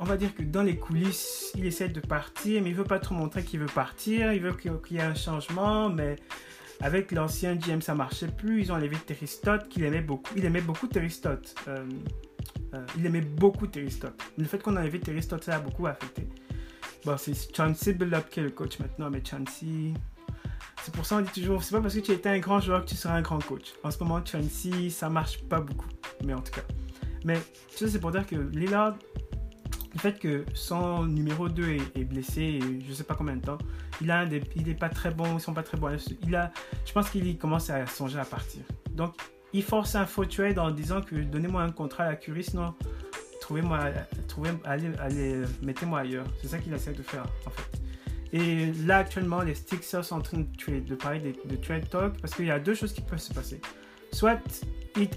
On 0.00 0.04
va 0.04 0.16
dire 0.16 0.34
que 0.34 0.42
dans 0.42 0.62
les 0.62 0.76
coulisses, 0.76 1.52
il 1.56 1.66
essaie 1.66 1.88
de 1.88 2.00
partir, 2.00 2.62
mais 2.62 2.70
il 2.70 2.74
veut 2.74 2.84
pas 2.84 2.98
trop 2.98 3.14
montrer 3.14 3.42
qu'il 3.42 3.60
veut 3.60 3.66
partir. 3.66 4.32
Il 4.32 4.40
veut 4.40 4.52
qu'il 4.52 4.72
y 4.90 4.96
ait 4.98 5.02
un 5.02 5.14
changement, 5.14 5.88
mais 5.88 6.16
avec 6.80 7.12
l'ancien 7.12 7.56
GM, 7.56 7.80
ça 7.80 7.94
marchait 7.94 8.28
plus. 8.28 8.62
Ils 8.62 8.72
ont 8.72 8.74
enlevé 8.74 8.96
Terry 8.96 9.26
Stott, 9.26 9.68
qu'il 9.68 9.84
aimait 9.84 10.00
beaucoup. 10.00 10.32
Il 10.36 10.44
aimait 10.44 10.60
beaucoup 10.60 10.86
Terry 10.86 11.10
Stott. 11.10 11.54
Euh, 11.68 11.84
euh, 12.74 12.84
il 12.96 13.06
aimait 13.06 13.20
beaucoup 13.20 13.66
Terry 13.66 13.90
Stott. 13.90 14.14
Le 14.36 14.44
fait 14.44 14.62
qu'on 14.62 14.76
ait 14.76 14.88
vu 14.88 15.00
Terry 15.00 15.22
Stott, 15.22 15.42
ça 15.42 15.56
a 15.56 15.60
beaucoup 15.60 15.86
affecté. 15.86 16.28
Bon, 17.04 17.16
c'est 17.16 17.34
Chauncey 17.54 17.92
Billup 17.92 18.28
qui 18.30 18.40
est 18.40 18.44
le 18.44 18.50
coach 18.50 18.78
maintenant, 18.78 19.10
mais 19.10 19.22
Chauncey. 19.24 19.92
C'est 20.82 20.92
pour 20.92 21.06
ça 21.06 21.16
qu'on 21.16 21.22
dit 21.22 21.40
toujours, 21.40 21.62
c'est 21.62 21.74
pas 21.74 21.80
parce 21.80 21.94
que 21.94 22.00
tu 22.00 22.12
étais 22.12 22.28
un 22.28 22.38
grand 22.38 22.60
joueur 22.60 22.84
que 22.84 22.90
tu 22.90 22.94
seras 22.94 23.14
un 23.14 23.22
grand 23.22 23.38
coach. 23.42 23.72
En 23.82 23.90
ce 23.90 24.02
moment, 24.02 24.24
Chauncey, 24.24 24.90
ça 24.90 25.08
marche 25.08 25.42
pas 25.44 25.60
beaucoup. 25.60 25.88
Mais 26.24 26.34
en 26.34 26.40
tout 26.40 26.52
cas. 26.52 26.62
Mais 27.24 27.40
ça, 27.70 27.88
c'est 27.88 27.98
pour 27.98 28.10
dire 28.10 28.26
que 28.26 28.36
Lillard, 28.36 28.96
le 29.94 29.98
fait 29.98 30.18
que 30.18 30.44
son 30.54 31.06
numéro 31.06 31.48
2 31.48 31.68
est, 31.94 32.04
blessé, 32.04 32.58
je 32.86 32.92
sais 32.92 33.04
pas 33.04 33.14
combien 33.14 33.36
de 33.36 33.44
temps, 33.44 33.58
il 34.00 34.10
a 34.10 34.24
il 34.24 34.68
est 34.68 34.74
pas 34.74 34.88
très 34.88 35.10
bon, 35.10 35.36
ils 35.36 35.40
sont 35.40 35.54
pas 35.54 35.62
très 35.62 35.78
bons. 35.78 35.88
Il 36.22 36.34
a, 36.34 36.52
je 36.84 36.92
pense 36.92 37.08
qu'il 37.10 37.38
commence 37.38 37.70
à 37.70 37.86
songer 37.86 38.18
à 38.18 38.24
partir. 38.24 38.62
Donc, 38.90 39.14
il 39.54 39.62
force 39.62 39.94
un 39.94 40.04
faux 40.04 40.26
trade 40.26 40.58
en 40.58 40.70
disant 40.72 41.00
que 41.00 41.14
donnez-moi 41.14 41.62
un 41.62 41.70
contrat 41.70 42.04
à 42.04 42.08
la 42.10 42.16
Curie, 42.16 42.42
sinon 42.42 42.74
trouvez-moi, 43.40 43.78
trouvez, 44.26 44.50
allez, 44.64 44.90
allez 44.98 45.42
mettez-moi 45.62 46.00
ailleurs. 46.00 46.26
C'est 46.42 46.48
ça 46.48 46.58
qu'il 46.58 46.74
essaie 46.74 46.92
de 46.92 47.02
faire 47.02 47.24
en 47.46 47.50
fait. 47.50 47.80
Et 48.32 48.72
là 48.84 48.98
actuellement, 48.98 49.42
les 49.42 49.54
Sixers 49.54 50.04
sont 50.04 50.16
en 50.16 50.20
train 50.20 50.38
de, 50.38 50.94
parler 50.96 51.36
de, 51.44 51.56
trade 51.56 51.88
talk 51.88 52.20
parce 52.20 52.34
qu'il 52.34 52.46
y 52.46 52.50
a 52.50 52.58
deux 52.58 52.74
choses 52.74 52.92
qui 52.92 53.00
peuvent 53.00 53.20
se 53.20 53.32
passer. 53.32 53.60
Soit 54.12 54.40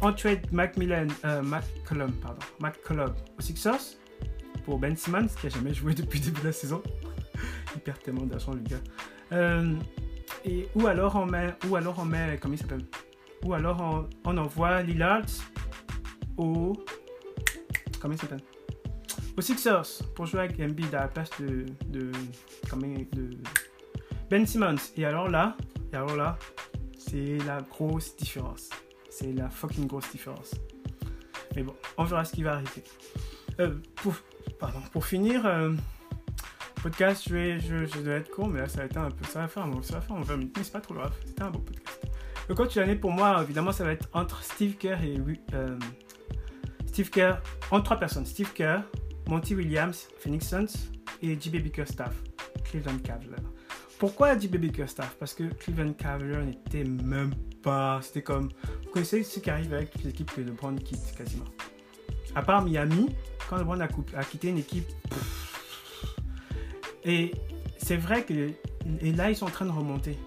on 0.01 0.13
trade 0.13 0.51
Macmillan, 0.51 1.08
euh, 1.25 1.41
McCollum, 1.41 2.12
pardon, 2.13 2.46
McCollum 2.60 3.15
aux 3.39 3.41
Sixers 3.41 3.98
pour 4.65 4.77
Ben 4.77 4.96
Simmons 4.96 5.29
qui 5.41 5.48
a 5.48 5.50
jamais 5.50 5.74
joué 5.74 5.96
depuis 5.96 6.20
le 6.20 6.25
début 6.25 6.41
de 6.41 6.46
la 6.48 6.51
saison. 6.51 6.84
il 7.75 7.82
perd 7.82 8.00
tellement 8.03 8.25
d'argent 8.25 8.53
le 8.53 8.62
gars. 8.62 8.77
Euh, 9.32 9.74
et, 10.46 10.67
ou 10.75 10.86
alors 10.86 11.15
on 11.15 11.25
met, 11.25 11.56
ou 11.67 11.75
alors 11.75 11.98
on 11.98 12.06
met, 12.06 12.38
comment 12.39 12.53
il 12.53 12.60
s'appelle? 12.60 12.86
Ou 13.44 13.53
alors 13.53 14.08
on, 14.25 14.38
envoie 14.38 14.82
Lillard 14.82 15.25
au. 16.38 16.74
Comment 18.00 18.17
s'appelle? 18.17 18.41
Sixers 19.39 20.03
pour 20.15 20.25
jouer 20.25 20.41
avec 20.41 20.60
Embiid 20.60 20.94
à 20.96 21.01
la 21.01 21.08
place 21.08 21.29
de. 21.39 21.65
de, 21.88 22.12
de 23.13 23.29
Ben 24.29 24.46
Simmons. 24.46 24.75
Et 24.96 25.06
alors 25.06 25.30
là, 25.30 25.56
et 25.93 25.95
alors 25.95 26.15
là, 26.15 26.38
c'est 26.97 27.38
la 27.45 27.62
grosse 27.62 28.15
différence. 28.15 28.69
C'est 29.10 29.34
la 29.34 29.50
fucking 29.50 29.88
grosse 29.88 30.12
différence. 30.12 30.56
Mais 31.56 31.63
bon, 31.63 31.76
on 31.97 32.04
verra 32.04 32.26
ce 32.26 32.34
qui 32.34 32.43
va 32.43 32.54
arriver. 32.54 32.84
Euh, 33.60 33.76
pour, 33.95 34.13
pardon, 34.60 34.80
pour 34.91 35.06
finir, 35.06 35.45
euh, 35.45 35.73
podcast, 36.84 37.23
je 37.28 37.34
vais, 37.34 37.60
je, 37.60 38.00
dois 38.00 38.15
être 38.15 38.30
court, 38.30 38.47
mais 38.47 38.60
là 38.60 38.67
ça 38.67 38.80
va 38.80 38.86
être 38.86 38.97
un 38.97 39.10
peu, 39.10 39.26
ça 39.26 39.41
va 39.41 39.47
faire 39.47 39.67
ça 39.82 39.95
va 39.95 40.02
faire 40.02 40.15
un 40.15 40.21
20 40.21 40.38
minutes, 40.38 40.58
mais 40.58 40.63
c'est 40.63 40.73
pas 40.73 40.82
trop 40.82 40.93
grave. 40.93 41.13
C'était 41.26 41.43
un 41.43 41.50
beau 41.50 41.60
podcast. 41.60 41.87
Le 42.49 42.55
coach 42.55 42.75
de 42.75 42.81
l'année 42.81 42.95
pour 42.95 43.12
moi, 43.12 43.41
évidemment, 43.43 43.71
ça 43.73 43.83
va 43.83 43.91
être 43.91 44.07
entre 44.13 44.41
Steve 44.41 44.75
Kerr 44.77 45.03
et 45.03 45.21
euh, 45.53 45.77
Steve 46.86 47.10
Kerr, 47.10 47.41
entre 47.71 47.83
trois 47.83 47.97
personnes 47.97 48.25
Steve 48.25 48.53
Kerr, 48.53 48.83
Monty 49.27 49.53
Williams, 49.53 50.07
Phoenix 50.19 50.47
Suns 50.47 50.91
et 51.21 51.39
JB 51.39 51.57
Bickerstaff, 51.57 52.15
Cleveland 52.63 52.99
Cavaliers. 53.03 53.43
Pourquoi 53.99 54.38
JB 54.38 54.57
Bickerstaff? 54.57 55.17
Parce 55.19 55.33
que 55.33 55.43
Cleveland 55.43 55.93
Cavaliers 55.93 56.45
n'était 56.45 56.86
même 56.86 57.33
pas. 57.62 57.99
C'était 58.01 58.21
comme. 58.21 58.49
Vous 58.86 58.91
connaissez 58.91 59.23
ce 59.23 59.39
qui 59.39 59.49
arrive 59.49 59.73
avec 59.73 59.91
toutes 59.91 60.03
les 60.03 60.12
équipes 60.12 60.31
que 60.33 60.41
LeBron 60.41 60.75
quitte 60.75 61.15
quasiment. 61.17 61.45
À 62.36 62.43
part 62.43 62.63
Miami, 62.63 63.10
quand 63.49 63.57
LeBron 63.57 63.79
a, 63.81 63.88
a 64.15 64.23
quitté 64.23 64.49
une 64.49 64.60
équipe. 64.60 64.88
Et 67.03 67.31
c'est 67.77 67.97
vrai 67.97 68.23
que. 68.23 68.51
Et 69.01 69.12
là, 69.12 69.31
ils 69.31 69.36
sont 69.36 69.47
en 69.47 69.49
train 69.49 69.65
de 69.65 69.71
remonter. 69.71 70.17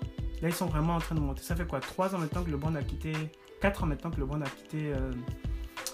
Là, 0.42 0.48
ils 0.48 0.54
sont 0.54 0.66
vraiment 0.66 0.96
en 0.96 0.98
train 0.98 1.14
de 1.14 1.20
monter. 1.20 1.42
Ça 1.42 1.54
fait 1.54 1.66
quoi 1.66 1.80
3 1.80 2.14
ans 2.14 2.18
maintenant 2.18 2.42
que 2.42 2.46
le 2.46 2.52
LeBron 2.52 2.74
a 2.74 2.82
quitté. 2.82 3.12
4 3.60 3.84
ans 3.84 3.86
maintenant 3.86 4.10
que 4.10 4.16
le 4.16 4.22
LeBron 4.22 4.40
a 4.40 4.48
quitté 4.48 4.92
euh, 4.94 5.12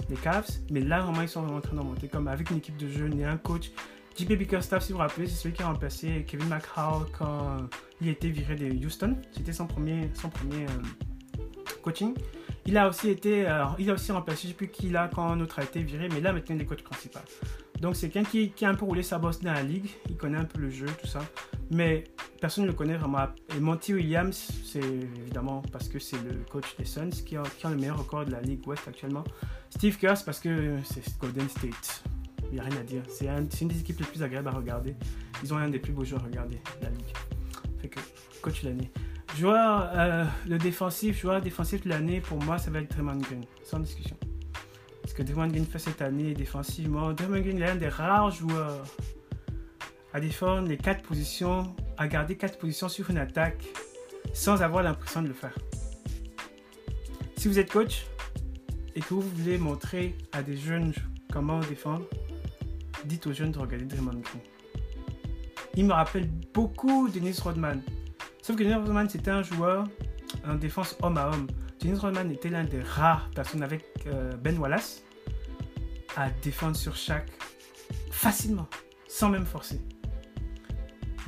les 0.08 0.16
Cavs. 0.16 0.48
Mais 0.70 0.80
là, 0.80 1.00
vraiment, 1.00 1.22
ils 1.22 1.28
sont 1.28 1.46
en 1.46 1.60
train 1.60 1.76
de 1.76 1.82
monter. 1.82 2.08
Comme 2.08 2.28
avec 2.28 2.50
une 2.50 2.58
équipe 2.58 2.76
de 2.76 2.88
jeunes 2.88 3.18
et 3.18 3.24
un 3.24 3.36
coach. 3.36 3.70
JP 4.18 4.32
Bickerstaff, 4.32 4.82
si 4.82 4.92
vous 4.92 4.98
vous 4.98 5.02
rappelez, 5.02 5.26
c'est 5.26 5.34
celui 5.34 5.54
qui 5.54 5.62
a 5.62 5.66
remplacé 5.66 6.24
Kevin 6.26 6.48
McHale 6.48 7.04
quand 7.18 7.58
il 8.00 8.08
était 8.08 8.30
viré 8.30 8.56
de 8.56 8.86
Houston. 8.86 9.16
C'était 9.32 9.52
son 9.52 9.66
premier, 9.66 10.10
son 10.14 10.30
premier 10.30 10.64
euh, 10.64 11.38
coaching. 11.82 12.14
Il 12.64 12.76
a 12.78 12.88
aussi 12.88 13.10
été, 13.10 13.46
euh, 13.46 13.64
il 13.78 13.90
a 13.90 13.92
aussi 13.94 14.10
remplacé, 14.12 14.42
je 14.42 14.46
ne 14.46 14.52
sais 14.52 14.56
plus 14.56 14.68
qui 14.68 14.92
quand 15.14 15.28
un 15.28 15.40
autre 15.40 15.58
a 15.60 15.62
été 15.62 15.82
viré, 15.82 16.08
mais 16.08 16.20
là 16.20 16.32
maintenant 16.32 16.56
il 16.56 16.62
est 16.62 16.64
coach 16.64 16.82
principal. 16.82 17.22
Donc 17.80 17.96
c'est 17.96 18.08
quelqu'un 18.08 18.48
qui, 18.54 18.64
a 18.64 18.70
un 18.70 18.74
peu 18.74 18.84
roulé 18.84 19.02
sa 19.02 19.18
bosse 19.18 19.40
dans 19.40 19.52
la 19.52 19.62
ligue, 19.62 19.88
il 20.08 20.16
connaît 20.16 20.38
un 20.38 20.44
peu 20.44 20.60
le 20.60 20.70
jeu, 20.70 20.86
tout 21.00 21.06
ça 21.06 21.20
mais 21.70 22.04
personne 22.40 22.64
ne 22.64 22.68
le 22.68 22.74
connaît 22.74 22.96
vraiment. 22.96 23.26
Et 23.56 23.60
Monty 23.60 23.94
Williams, 23.94 24.50
c'est 24.64 24.84
évidemment 24.84 25.62
parce 25.72 25.88
que 25.88 25.98
c'est 25.98 26.22
le 26.22 26.44
coach 26.50 26.76
des 26.78 26.84
Suns 26.84 27.10
qui 27.24 27.36
a, 27.36 27.42
le 27.64 27.76
meilleur 27.76 27.98
record 27.98 28.24
de 28.24 28.32
la 28.32 28.40
Ligue 28.40 28.66
Ouest 28.66 28.86
actuellement. 28.86 29.24
Steve 29.70 29.98
Kerr, 29.98 30.14
parce 30.24 30.40
que 30.40 30.76
c'est 30.84 31.18
Golden 31.18 31.48
State. 31.48 32.04
Il 32.50 32.54
n'y 32.54 32.60
a 32.60 32.64
rien 32.64 32.80
à 32.80 32.84
dire. 32.84 33.02
C'est 33.08 33.26
une 33.62 33.68
des 33.68 33.80
équipes 33.80 33.98
les 33.98 34.06
plus 34.06 34.22
agréables 34.22 34.48
à 34.48 34.52
regarder. 34.52 34.94
Ils 35.42 35.52
ont 35.52 35.56
un 35.56 35.68
des 35.68 35.80
plus 35.80 35.92
beaux 35.92 36.04
joueurs 36.04 36.22
à 36.22 36.26
regarder 36.26 36.56
de 36.80 36.84
la 36.84 36.90
Ligue. 36.90 37.16
Fait 37.80 37.88
que, 37.88 38.00
coach 38.40 38.62
l'année. 38.62 38.90
Joueur, 39.36 39.90
euh, 39.94 40.24
le 40.48 40.56
défensif, 40.56 41.20
joueur 41.20 41.40
défensif 41.40 41.82
de 41.82 41.88
l'année, 41.88 42.20
pour 42.20 42.42
moi, 42.42 42.58
ça 42.58 42.70
va 42.70 42.80
être 42.80 42.90
Draymond 42.90 43.18
Green, 43.18 43.44
sans 43.64 43.80
discussion. 43.80 44.16
Que 45.16 45.22
Draymond 45.22 45.48
Green 45.48 45.64
fait 45.64 45.78
cette 45.78 46.02
année 46.02 46.34
défensivement, 46.34 47.14
Draymond 47.14 47.40
Green 47.40 47.56
est 47.56 47.66
l'un 47.66 47.76
des 47.76 47.88
rares 47.88 48.30
joueurs 48.30 48.84
à 50.12 50.20
défendre 50.20 50.68
les 50.68 50.76
quatre 50.76 51.02
positions, 51.02 51.74
à 51.96 52.06
garder 52.06 52.36
quatre 52.36 52.58
positions 52.58 52.90
sur 52.90 53.08
une 53.08 53.16
attaque 53.16 53.64
sans 54.34 54.60
avoir 54.60 54.82
l'impression 54.82 55.22
de 55.22 55.28
le 55.28 55.32
faire. 55.32 55.56
Si 57.38 57.48
vous 57.48 57.58
êtes 57.58 57.72
coach 57.72 58.04
et 58.94 59.00
que 59.00 59.14
vous 59.14 59.22
voulez 59.22 59.56
montrer 59.56 60.14
à 60.32 60.42
des 60.42 60.58
jeunes 60.58 60.92
comment 61.32 61.60
défendre, 61.60 62.04
dites 63.06 63.26
aux 63.26 63.32
jeunes 63.32 63.52
de 63.52 63.58
regarder 63.58 63.86
Draymond 63.86 64.20
Green. 64.20 64.42
Il 65.76 65.86
me 65.86 65.94
rappelle 65.94 66.28
beaucoup 66.52 67.08
Dennis 67.08 67.38
Rodman. 67.42 67.80
Sauf 68.42 68.54
que 68.56 68.62
Dennis 68.62 68.74
Rodman, 68.74 69.08
c'était 69.08 69.30
un 69.30 69.42
joueur 69.42 69.88
en 70.46 70.56
défense 70.56 70.94
homme 71.02 71.16
à 71.16 71.28
homme. 71.28 71.46
Dennis 71.80 71.98
Rodman 71.98 72.30
était 72.30 72.50
l'un 72.50 72.64
des 72.64 72.82
rares 72.82 73.30
personnes 73.30 73.62
avec 73.62 73.82
euh, 74.06 74.36
Ben 74.36 74.58
Wallace 74.58 75.05
à 76.16 76.30
défendre 76.30 76.76
sur 76.76 76.96
chaque 76.96 77.30
facilement, 78.10 78.66
sans 79.06 79.28
même 79.28 79.46
forcer. 79.46 79.80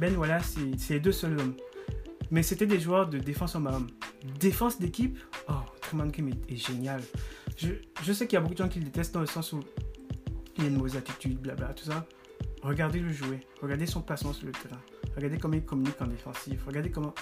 Ben 0.00 0.14
voilà, 0.14 0.40
c'est 0.42 0.94
les 0.94 1.00
deux 1.00 1.12
seuls 1.12 1.38
hommes. 1.38 1.54
Mais 2.30 2.42
c'était 2.42 2.66
des 2.66 2.80
joueurs 2.80 3.08
de 3.08 3.18
défense 3.18 3.54
en 3.54 3.64
homme. 3.66 3.86
Défense 4.40 4.78
d'équipe, 4.78 5.18
oh, 5.48 5.54
Truman 5.80 6.10
Kim 6.10 6.28
est, 6.28 6.56
génial. 6.56 7.02
Je, 7.56 8.12
sais 8.12 8.26
qu'il 8.26 8.34
y 8.34 8.36
a 8.36 8.40
beaucoup 8.40 8.54
de 8.54 8.58
gens 8.58 8.68
qui 8.68 8.78
le 8.78 8.84
détestent 8.84 9.14
dans 9.14 9.20
le 9.20 9.26
sens 9.26 9.52
où 9.52 9.60
il 10.56 10.64
a 10.64 10.66
une 10.68 10.76
mauvaise 10.76 10.96
attitude, 10.96 11.38
blabla, 11.38 11.72
tout 11.74 11.84
ça. 11.84 12.06
Regardez 12.62 12.98
le 12.98 13.12
jouer, 13.12 13.46
regardez 13.62 13.86
son 13.86 14.02
passement 14.02 14.32
sur 14.32 14.46
le 14.46 14.52
terrain, 14.52 14.80
regardez 15.14 15.38
comment 15.38 15.54
il 15.54 15.64
communique 15.64 16.00
en 16.00 16.06
défensif, 16.06 16.60
regardez 16.66 16.90
comment. 16.90 17.14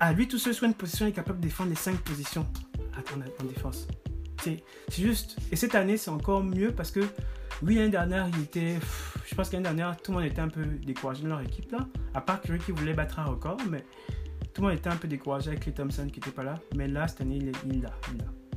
À 0.00 0.12
lui 0.12 0.26
tout 0.26 0.38
seul 0.38 0.54
sur 0.54 0.64
une 0.64 0.74
position, 0.74 1.06
il 1.06 1.10
est 1.10 1.12
capable 1.12 1.38
de 1.38 1.44
défendre 1.44 1.70
les 1.70 1.76
cinq 1.76 1.96
positions 1.98 2.46
en 2.96 3.44
défense. 3.44 3.86
C'est 4.42 4.62
juste. 4.90 5.36
Et 5.50 5.56
cette 5.56 5.74
année, 5.74 5.96
c'est 5.96 6.10
encore 6.10 6.42
mieux 6.42 6.72
parce 6.72 6.90
que 6.90 7.00
oui, 7.62 7.76
l'année 7.76 7.90
dernière, 7.90 8.28
il 8.28 8.42
était. 8.42 8.78
Je 9.26 9.34
pense 9.34 9.48
qu'année 9.48 9.62
dernière, 9.62 9.96
tout 9.96 10.10
le 10.12 10.18
monde 10.18 10.26
était 10.26 10.40
un 10.40 10.48
peu 10.48 10.64
découragé 10.64 11.22
de 11.22 11.28
leur 11.28 11.40
équipe 11.40 11.70
là. 11.70 11.86
À 12.14 12.20
part 12.20 12.40
Curry 12.40 12.58
qui 12.58 12.72
voulait 12.72 12.94
battre 12.94 13.20
un 13.20 13.24
record, 13.24 13.58
mais 13.70 13.84
tout 14.52 14.62
le 14.62 14.68
monde 14.68 14.76
était 14.76 14.90
un 14.90 14.96
peu 14.96 15.08
découragé 15.08 15.48
avec 15.48 15.60
Clay 15.60 15.72
Thompson 15.72 16.06
qui 16.06 16.20
n'était 16.20 16.32
pas 16.32 16.42
là. 16.42 16.58
Mais 16.74 16.88
là, 16.88 17.06
cette 17.08 17.20
année, 17.20 17.36
il 17.36 17.48
est 17.48 17.52
il 17.66 17.82
là, 17.82 17.90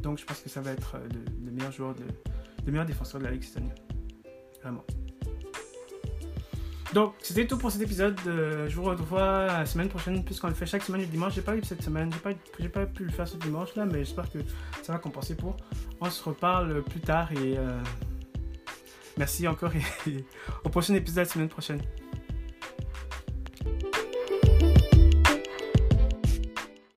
Donc 0.01 0.19
je 0.19 0.25
pense 0.25 0.39
que 0.39 0.49
ça 0.49 0.61
va 0.61 0.71
être 0.71 0.95
euh, 0.95 1.07
le, 1.43 1.51
meilleur 1.51 1.71
joueur, 1.71 1.93
de, 1.93 2.03
le 2.65 2.71
meilleur 2.71 2.85
défenseur 2.85 3.21
de 3.21 3.25
la 3.25 3.31
ligue 3.31 3.43
cette 3.43 3.57
année. 3.57 3.73
Vraiment. 4.61 4.83
Donc, 6.95 7.13
c'était 7.21 7.45
tout 7.45 7.57
pour 7.57 7.71
cet 7.71 7.81
épisode. 7.81 8.17
Euh, 8.25 8.69
je 8.69 8.75
vous 8.77 8.83
revois 8.83 9.47
la 9.47 9.65
semaine 9.65 9.89
prochaine, 9.89 10.23
puisqu'on 10.23 10.47
le 10.47 10.53
fait 10.53 10.65
chaque 10.65 10.81
semaine 10.81 11.01
le 11.01 11.07
dimanche. 11.07 11.33
J'ai 11.33 11.41
pas 11.41 11.53
eu 11.57 11.61
cette 11.61 11.83
semaine, 11.83 12.09
j'ai 12.57 12.69
pas, 12.69 12.85
pas 12.85 12.85
pu 12.85 13.03
le 13.03 13.11
faire 13.11 13.27
ce 13.27 13.35
dimanche-là, 13.35 13.85
mais 13.85 14.05
j'espère 14.05 14.31
que 14.31 14.39
ça 14.81 14.93
va 14.93 14.99
compenser 14.99 15.35
pour. 15.35 15.57
On 15.99 16.09
se 16.09 16.23
reparle 16.23 16.81
plus 16.83 17.01
tard 17.01 17.29
et 17.33 17.57
euh, 17.57 17.77
merci 19.17 19.45
encore 19.45 19.73
et 19.75 20.23
au 20.63 20.69
prochain 20.69 20.93
épisode 20.93 21.25
la 21.25 21.29
semaine 21.29 21.49
prochaine. 21.49 21.81